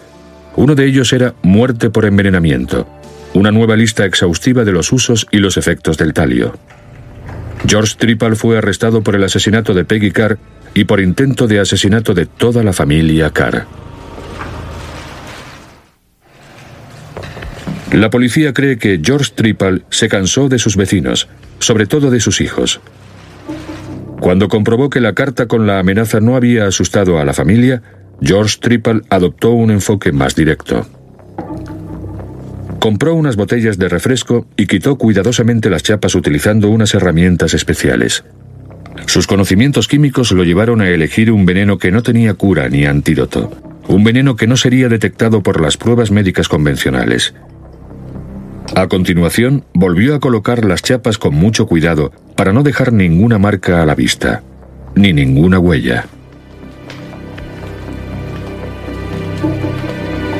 Uno 0.54 0.74
de 0.74 0.86
ellos 0.86 1.12
era 1.14 1.34
Muerte 1.42 1.88
por 1.88 2.04
envenenamiento, 2.04 2.86
una 3.32 3.50
nueva 3.50 3.74
lista 3.74 4.04
exhaustiva 4.04 4.64
de 4.64 4.72
los 4.72 4.92
usos 4.92 5.26
y 5.30 5.38
los 5.38 5.56
efectos 5.56 5.96
del 5.96 6.12
talio. 6.12 6.54
George 7.66 7.94
Trippel 7.98 8.36
fue 8.36 8.58
arrestado 8.58 9.02
por 9.02 9.16
el 9.16 9.24
asesinato 9.24 9.72
de 9.72 9.86
Peggy 9.86 10.10
Carr 10.10 10.38
y 10.74 10.84
por 10.84 11.00
intento 11.00 11.46
de 11.46 11.58
asesinato 11.58 12.12
de 12.12 12.26
toda 12.26 12.62
la 12.62 12.74
familia 12.74 13.30
Carr. 13.30 13.66
La 17.92 18.10
policía 18.10 18.52
cree 18.52 18.76
que 18.76 19.00
George 19.02 19.32
Trippel 19.34 19.84
se 19.88 20.08
cansó 20.08 20.48
de 20.48 20.58
sus 20.58 20.76
vecinos, 20.76 21.28
sobre 21.60 21.86
todo 21.86 22.10
de 22.10 22.20
sus 22.20 22.42
hijos. 22.42 22.80
Cuando 24.24 24.48
comprobó 24.48 24.88
que 24.88 25.02
la 25.02 25.12
carta 25.12 25.48
con 25.48 25.66
la 25.66 25.78
amenaza 25.78 26.18
no 26.18 26.34
había 26.34 26.66
asustado 26.66 27.18
a 27.18 27.26
la 27.26 27.34
familia, 27.34 27.82
George 28.22 28.56
Trippel 28.58 29.02
adoptó 29.10 29.50
un 29.50 29.70
enfoque 29.70 30.12
más 30.12 30.34
directo. 30.34 30.86
Compró 32.78 33.14
unas 33.14 33.36
botellas 33.36 33.76
de 33.76 33.86
refresco 33.90 34.46
y 34.56 34.66
quitó 34.66 34.96
cuidadosamente 34.96 35.68
las 35.68 35.82
chapas 35.82 36.14
utilizando 36.14 36.70
unas 36.70 36.94
herramientas 36.94 37.52
especiales. 37.52 38.24
Sus 39.04 39.26
conocimientos 39.26 39.88
químicos 39.88 40.32
lo 40.32 40.42
llevaron 40.42 40.80
a 40.80 40.88
elegir 40.88 41.30
un 41.30 41.44
veneno 41.44 41.76
que 41.76 41.90
no 41.90 42.02
tenía 42.02 42.32
cura 42.32 42.70
ni 42.70 42.86
antídoto, 42.86 43.52
un 43.88 44.04
veneno 44.04 44.36
que 44.36 44.46
no 44.46 44.56
sería 44.56 44.88
detectado 44.88 45.42
por 45.42 45.60
las 45.60 45.76
pruebas 45.76 46.10
médicas 46.10 46.48
convencionales. 46.48 47.34
A 48.74 48.88
continuación, 48.88 49.64
volvió 49.74 50.14
a 50.14 50.20
colocar 50.20 50.64
las 50.64 50.82
chapas 50.82 51.18
con 51.18 51.34
mucho 51.34 51.66
cuidado 51.66 52.12
para 52.34 52.52
no 52.52 52.62
dejar 52.62 52.92
ninguna 52.92 53.38
marca 53.38 53.82
a 53.82 53.86
la 53.86 53.94
vista, 53.94 54.42
ni 54.94 55.12
ninguna 55.12 55.58
huella. 55.58 56.06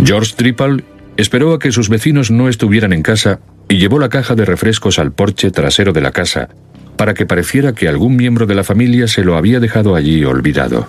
George 0.04 0.34
Trippel 0.36 0.84
esperó 1.16 1.54
a 1.54 1.58
que 1.58 1.70
sus 1.70 1.88
vecinos 1.88 2.30
no 2.30 2.48
estuvieran 2.48 2.92
en 2.92 3.02
casa 3.02 3.40
y 3.68 3.78
llevó 3.78 3.98
la 3.98 4.08
caja 4.08 4.34
de 4.34 4.44
refrescos 4.44 4.98
al 4.98 5.12
porche 5.12 5.50
trasero 5.50 5.92
de 5.92 6.00
la 6.00 6.10
casa, 6.10 6.48
para 6.96 7.14
que 7.14 7.26
pareciera 7.26 7.72
que 7.72 7.88
algún 7.88 8.16
miembro 8.16 8.46
de 8.46 8.54
la 8.54 8.64
familia 8.64 9.06
se 9.06 9.22
lo 9.22 9.36
había 9.36 9.60
dejado 9.60 9.94
allí 9.94 10.24
olvidado. 10.24 10.88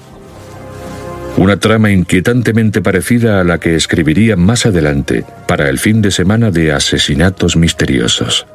Una 1.38 1.58
trama 1.58 1.92
inquietantemente 1.92 2.82
parecida 2.82 3.42
a 3.42 3.44
la 3.44 3.60
que 3.60 3.76
escribiría 3.76 4.38
más 4.38 4.66
adelante 4.66 5.26
para 5.48 5.70
el 5.70 5.80
fin 5.80 6.02
de 6.02 6.12
semana 6.12 6.50
de 6.50 6.72
asesinatos 6.72 7.58
misteriosos. 7.58 8.48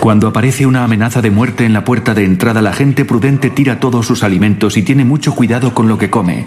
Cuando 0.00 0.28
aparece 0.28 0.64
una 0.66 0.84
amenaza 0.84 1.20
de 1.22 1.30
muerte 1.30 1.64
en 1.64 1.72
la 1.72 1.84
puerta 1.84 2.14
de 2.14 2.24
entrada, 2.24 2.62
la 2.62 2.72
gente 2.72 3.04
prudente 3.04 3.50
tira 3.50 3.80
todos 3.80 4.06
sus 4.06 4.22
alimentos 4.22 4.76
y 4.76 4.82
tiene 4.82 5.04
mucho 5.04 5.34
cuidado 5.34 5.74
con 5.74 5.88
lo 5.88 5.98
que 5.98 6.10
come. 6.10 6.46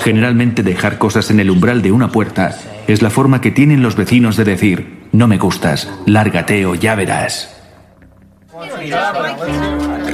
Generalmente 0.00 0.62
dejar 0.62 0.98
cosas 0.98 1.30
en 1.30 1.38
el 1.38 1.50
umbral 1.50 1.82
de 1.82 1.92
una 1.92 2.10
puerta 2.10 2.58
es 2.88 3.02
la 3.02 3.10
forma 3.10 3.40
que 3.40 3.52
tienen 3.52 3.82
los 3.82 3.94
vecinos 3.94 4.36
de 4.36 4.44
decir, 4.44 5.06
no 5.12 5.28
me 5.28 5.38
gustas, 5.38 5.88
lárgate 6.06 6.66
o 6.66 6.74
ya 6.74 6.96
verás. 6.96 7.52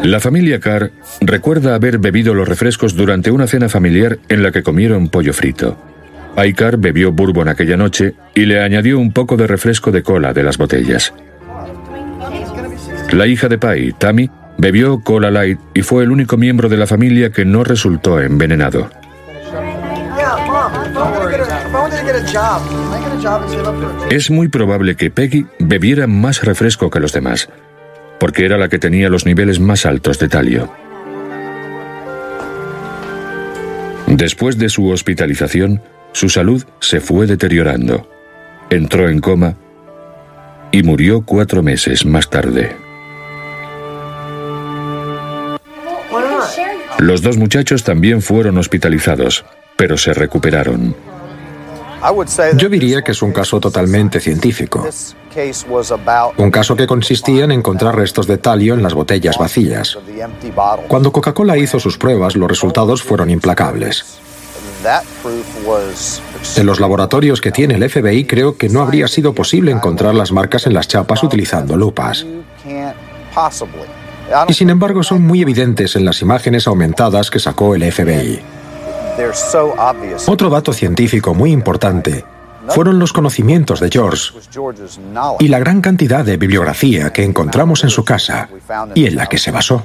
La 0.03 0.19
familia 0.19 0.59
Carr 0.59 0.91
recuerda 1.21 1.77
haber 1.77 1.99
bebido 1.99 2.35
los 2.35 2.49
refrescos 2.49 2.97
durante 2.97 3.31
una 3.31 3.47
cena 3.47 3.69
familiar 3.69 4.19
en 4.29 4.43
la 4.43 4.51
que 4.51 4.65
comieron 4.65 5.09
pollo 5.09 5.33
frito. 5.33 5.79
Aikar 6.35 6.77
bebió 6.77 7.13
bourbon 7.13 7.49
aquella 7.49 7.77
noche 7.77 8.15
y 8.35 8.47
le 8.47 8.61
añadió 8.61 8.99
un 8.99 9.13
poco 9.13 9.37
de 9.37 9.47
refresco 9.47 9.93
de 9.93 10.03
cola 10.03 10.33
de 10.33 10.43
las 10.43 10.59
botellas. 10.59 11.15
La 13.13 13.27
hija 13.29 13.49
de 13.49 13.59
Pai, 13.59 13.93
Tammy, 13.93 14.29
bebió 14.59 15.01
cola 15.01 15.31
light 15.31 15.61
y 15.75 15.83
fue 15.83 16.03
el 16.03 16.11
único 16.11 16.37
miembro 16.37 16.69
de 16.69 16.79
la 16.79 16.87
familia 16.87 17.31
que 17.31 17.45
no 17.45 17.63
resultó 17.63 18.21
envenenado. 18.21 18.91
Es 24.11 24.31
muy 24.31 24.49
probable 24.49 24.97
que 24.97 25.11
Peggy 25.11 25.47
bebiera 25.61 26.07
más 26.07 26.43
refresco 26.43 26.91
que 26.91 27.01
los 27.01 27.13
demás, 27.13 27.49
porque 28.23 28.45
era 28.45 28.57
la 28.57 28.69
que 28.69 28.79
tenía 28.79 29.09
los 29.09 29.27
niveles 29.27 29.59
más 29.59 29.85
altos 29.85 30.21
de 30.21 30.29
talio. 30.29 30.73
Después 34.07 34.59
de 34.59 34.69
su 34.69 34.91
hospitalización, 34.91 35.83
su 36.13 36.29
salud 36.29 36.63
se 36.79 37.01
fue 37.01 37.27
deteriorando. 37.27 38.09
Entró 38.71 39.09
en 39.09 39.19
coma 39.19 39.57
y 40.71 40.85
murió 40.85 41.23
cuatro 41.23 41.65
meses 41.65 42.07
más 42.07 42.31
tarde. 42.31 42.77
Los 47.01 47.23
dos 47.23 47.37
muchachos 47.39 47.83
también 47.83 48.23
fueron 48.23 48.57
hospitalizados, 48.57 49.45
pero 49.77 49.97
se 49.97 50.15
recuperaron. 50.15 50.95
Yo 52.57 52.69
diría 52.69 53.03
que 53.03 53.13
es 53.13 53.23
un 53.23 53.33
caso 53.33 53.61
totalmente 53.61 54.21
científico. 54.21 54.87
Un 56.37 56.51
caso 56.51 56.77
que 56.77 56.87
consistía 56.87 57.45
en 57.45 57.53
encontrar 57.53 57.97
restos 57.97 58.27
de 58.27 58.39
talio 58.39 58.75
en 58.75 58.83
las 58.83 58.95
botellas 58.95 59.39
vacías. 59.39 59.99
Cuando 60.89 61.13
Coca-Cola 61.13 61.57
hizo 61.57 61.79
sus 61.81 61.97
pruebas, 61.97 62.37
los 62.37 62.49
resultados 62.49 63.03
fueron 63.03 63.31
implacables. 63.31 64.21
En 66.57 66.67
los 66.67 66.81
laboratorios 66.81 67.41
que 67.41 67.53
tiene 67.53 67.75
el 67.75 67.89
FBI 67.89 68.25
creo 68.25 68.57
que 68.57 68.69
no 68.69 68.83
habría 68.83 69.07
sido 69.07 69.33
posible 69.33 69.71
encontrar 69.71 70.15
las 70.15 70.33
marcas 70.33 70.67
en 70.67 70.75
las 70.75 70.89
chapas 70.89 71.23
utilizando 71.23 71.77
lupas. 71.77 72.27
Y 74.49 74.55
sin 74.55 74.71
embargo 74.71 75.03
son 75.03 75.23
muy 75.23 75.43
evidentes 75.43 75.95
en 75.95 76.05
las 76.05 76.21
imágenes 76.21 76.67
aumentadas 76.67 77.31
que 77.31 77.39
sacó 77.39 77.75
el 77.75 77.91
FBI. 77.91 78.41
Otro 80.27 80.51
dato 80.51 80.73
científico 80.73 81.35
muy 81.35 81.51
importante 81.51 82.25
fueron 82.69 82.99
los 82.99 83.13
conocimientos 83.13 83.81
de 83.81 83.91
George 83.91 84.33
y 85.41 85.49
la 85.49 85.59
gran 85.59 85.81
cantidad 85.81 86.25
de 86.25 86.37
bibliografía 86.37 87.13
que 87.13 87.25
encontramos 87.25 87.85
en 87.85 87.91
su 87.91 88.05
casa 88.05 88.49
y 88.95 89.07
en 89.07 89.17
la 89.17 89.27
que 89.27 89.39
se 89.39 89.51
basó. 89.51 89.85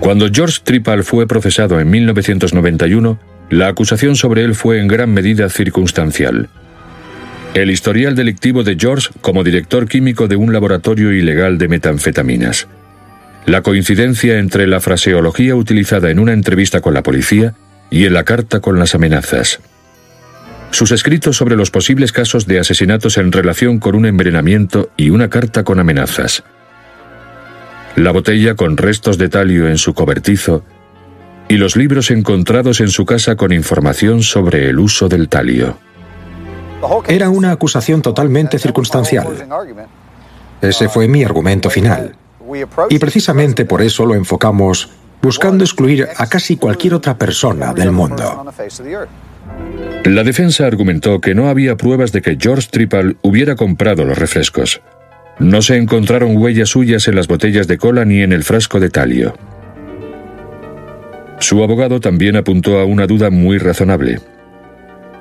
Cuando 0.00 0.28
George 0.30 0.60
Trippal 0.64 1.04
fue 1.04 1.26
procesado 1.26 1.80
en 1.80 1.88
1991, 1.88 3.18
la 3.50 3.68
acusación 3.68 4.16
sobre 4.16 4.42
él 4.42 4.54
fue 4.54 4.80
en 4.80 4.88
gran 4.88 5.12
medida 5.12 5.48
circunstancial. 5.48 6.48
El 7.54 7.70
historial 7.70 8.16
delictivo 8.16 8.64
de 8.64 8.76
George 8.78 9.10
como 9.20 9.44
director 9.44 9.88
químico 9.88 10.26
de 10.26 10.36
un 10.36 10.52
laboratorio 10.52 11.12
ilegal 11.12 11.56
de 11.56 11.68
metanfetaminas 11.68 12.66
la 13.46 13.62
coincidencia 13.62 14.38
entre 14.38 14.66
la 14.66 14.80
fraseología 14.80 15.54
utilizada 15.54 16.10
en 16.10 16.18
una 16.18 16.32
entrevista 16.32 16.80
con 16.80 16.94
la 16.94 17.02
policía 17.02 17.54
y 17.90 18.06
en 18.06 18.14
la 18.14 18.24
carta 18.24 18.60
con 18.60 18.78
las 18.78 18.94
amenazas. 18.94 19.60
Sus 20.70 20.90
escritos 20.90 21.36
sobre 21.36 21.54
los 21.54 21.70
posibles 21.70 22.10
casos 22.10 22.46
de 22.46 22.58
asesinatos 22.58 23.18
en 23.18 23.30
relación 23.32 23.78
con 23.78 23.94
un 23.94 24.06
envenenamiento 24.06 24.90
y 24.96 25.10
una 25.10 25.28
carta 25.28 25.62
con 25.62 25.78
amenazas. 25.78 26.42
La 27.96 28.10
botella 28.10 28.56
con 28.56 28.76
restos 28.76 29.18
de 29.18 29.28
talio 29.28 29.68
en 29.68 29.78
su 29.78 29.94
cobertizo 29.94 30.64
y 31.48 31.58
los 31.58 31.76
libros 31.76 32.10
encontrados 32.10 32.80
en 32.80 32.88
su 32.88 33.04
casa 33.04 33.36
con 33.36 33.52
información 33.52 34.22
sobre 34.22 34.68
el 34.68 34.78
uso 34.78 35.08
del 35.08 35.28
talio. 35.28 35.78
Era 37.06 37.28
una 37.28 37.52
acusación 37.52 38.02
totalmente 38.02 38.58
circunstancial. 38.58 39.26
Ese 40.60 40.88
fue 40.88 41.06
mi 41.06 41.22
argumento 41.22 41.70
final. 41.70 42.16
Y 42.90 42.98
precisamente 42.98 43.64
por 43.64 43.82
eso 43.82 44.06
lo 44.06 44.14
enfocamos 44.14 44.90
buscando 45.22 45.64
excluir 45.64 46.06
a 46.16 46.26
casi 46.26 46.56
cualquier 46.56 46.94
otra 46.94 47.16
persona 47.16 47.72
del 47.72 47.90
mundo. 47.90 48.44
La 50.04 50.22
defensa 50.22 50.66
argumentó 50.66 51.20
que 51.20 51.34
no 51.34 51.48
había 51.48 51.76
pruebas 51.76 52.12
de 52.12 52.20
que 52.20 52.36
George 52.38 52.68
Trippal 52.70 53.16
hubiera 53.22 53.56
comprado 53.56 54.04
los 54.04 54.18
refrescos. 54.18 54.82
No 55.38 55.62
se 55.62 55.76
encontraron 55.76 56.36
huellas 56.36 56.68
suyas 56.68 57.08
en 57.08 57.16
las 57.16 57.26
botellas 57.26 57.66
de 57.66 57.78
cola 57.78 58.04
ni 58.04 58.20
en 58.20 58.32
el 58.32 58.44
frasco 58.44 58.80
de 58.80 58.90
talio. 58.90 59.34
Su 61.40 61.62
abogado 61.62 62.00
también 62.00 62.36
apuntó 62.36 62.78
a 62.78 62.84
una 62.84 63.06
duda 63.06 63.30
muy 63.30 63.58
razonable. 63.58 64.20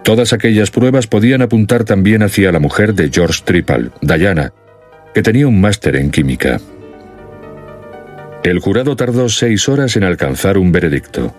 Todas 0.03 0.33
aquellas 0.33 0.69
pruebas 0.69 1.07
podían 1.07 1.41
apuntar 1.41 1.85
también 1.85 2.23
hacia 2.23 2.51
la 2.51 2.59
mujer 2.59 2.93
de 2.93 3.09
George 3.09 3.41
Trippal, 3.45 3.93
Diana, 4.01 4.53
que 5.13 5.23
tenía 5.23 5.47
un 5.47 5.61
máster 5.61 5.95
en 5.95 6.11
química. 6.11 6.59
El 8.43 8.59
jurado 8.59 8.95
tardó 8.95 9.29
seis 9.29 9.69
horas 9.69 9.95
en 9.95 10.03
alcanzar 10.03 10.57
un 10.57 10.71
veredicto. 10.71 11.33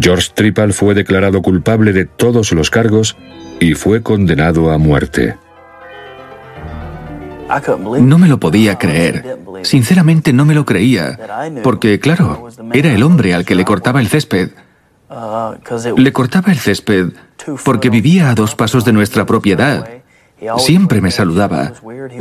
George 0.00 0.30
Trippal 0.34 0.72
fue 0.72 0.94
declarado 0.94 1.40
culpable 1.42 1.92
de 1.92 2.04
todos 2.04 2.52
los 2.52 2.70
cargos 2.70 3.16
y 3.60 3.74
fue 3.74 4.02
condenado 4.02 4.70
a 4.70 4.78
muerte. 4.78 5.36
No 8.00 8.18
me 8.18 8.28
lo 8.28 8.38
podía 8.38 8.76
creer. 8.76 9.38
Sinceramente 9.62 10.32
no 10.32 10.44
me 10.44 10.54
lo 10.54 10.64
creía. 10.64 11.18
Porque, 11.62 11.98
claro, 11.98 12.48
era 12.72 12.92
el 12.92 13.02
hombre 13.02 13.34
al 13.34 13.44
que 13.44 13.54
le 13.54 13.64
cortaba 13.64 14.00
el 14.00 14.08
césped. 14.08 14.50
Le 15.96 16.12
cortaba 16.12 16.52
el 16.52 16.58
césped 16.58 17.12
porque 17.64 17.88
vivía 17.88 18.30
a 18.30 18.34
dos 18.34 18.54
pasos 18.54 18.84
de 18.84 18.92
nuestra 18.92 19.24
propiedad. 19.24 19.88
Siempre 20.58 21.00
me 21.00 21.10
saludaba. 21.10 21.72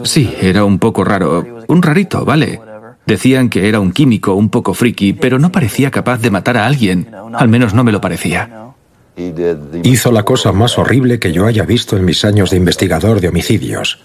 Sí, 0.04 0.34
era 0.41 0.63
un 0.63 0.80
poco 0.80 1.04
raro. 1.04 1.46
Un 1.67 1.82
rarito, 1.82 2.24
¿vale? 2.24 2.60
Decían 3.08 3.50
que 3.50 3.70
era 3.70 3.80
un 3.80 3.93
químico 3.93 4.34
un 4.36 4.50
poco 4.50 4.74
friki, 4.74 5.13
pero 5.13 5.39
no 5.39 5.50
parecía 5.50 5.89
capaz 5.89 6.17
de 6.17 6.30
matar 6.30 6.58
a 6.58 6.65
alguien. 6.65 7.10
Al 7.34 7.48
menos 7.48 7.74
no 7.74 7.86
me 7.86 7.93
lo 7.93 8.02
parecía. 8.02 8.74
Hizo 9.84 10.12
la 10.12 10.24
cosa 10.24 10.52
más 10.52 10.78
horrible 10.78 11.17
que 11.17 11.32
yo 11.32 11.46
haya 11.46 11.63
visto 11.63 11.96
en 11.96 12.04
mis 12.06 12.26
años 12.26 12.52
de 12.52 12.58
investigador 12.58 13.22
de 13.22 13.30
homicidios. 13.30 14.00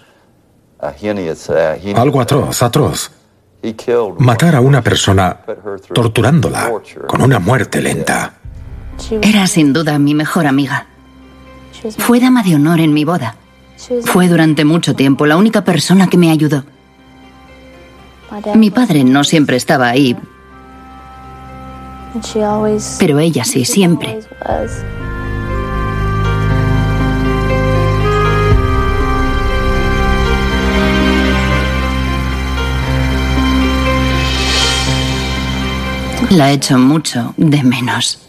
Algo 1.95 2.21
atroz, 2.21 2.63
atroz. 2.63 3.11
Matar 4.19 4.55
a 4.55 4.61
una 4.61 4.81
persona 4.81 5.37
torturándola 5.93 6.71
con 7.05 7.21
una 7.21 7.39
muerte 7.39 7.81
lenta. 7.81 8.35
Era 9.21 9.47
sin 9.47 9.73
duda 9.73 9.99
mi 9.99 10.13
mejor 10.13 10.47
amiga. 10.47 10.87
Fue 11.97 12.19
dama 12.21 12.41
de 12.41 12.55
honor 12.55 12.79
en 12.79 12.93
mi 12.93 13.03
boda. 13.03 13.35
Fue 14.05 14.29
durante 14.29 14.63
mucho 14.63 14.95
tiempo 14.95 15.25
la 15.25 15.35
única 15.35 15.63
persona 15.63 16.07
que 16.07 16.17
me 16.17 16.31
ayudó. 16.31 16.63
Mi 18.55 18.71
padre 18.71 19.03
no 19.03 19.23
siempre 19.23 19.57
estaba 19.57 19.89
ahí, 19.89 20.17
pero 22.99 23.19
ella 23.19 23.43
sí, 23.43 23.65
siempre. 23.65 24.21
La 36.29 36.49
he 36.49 36.53
hecho 36.53 36.79
mucho 36.79 37.33
de 37.37 37.61
menos. 37.63 38.19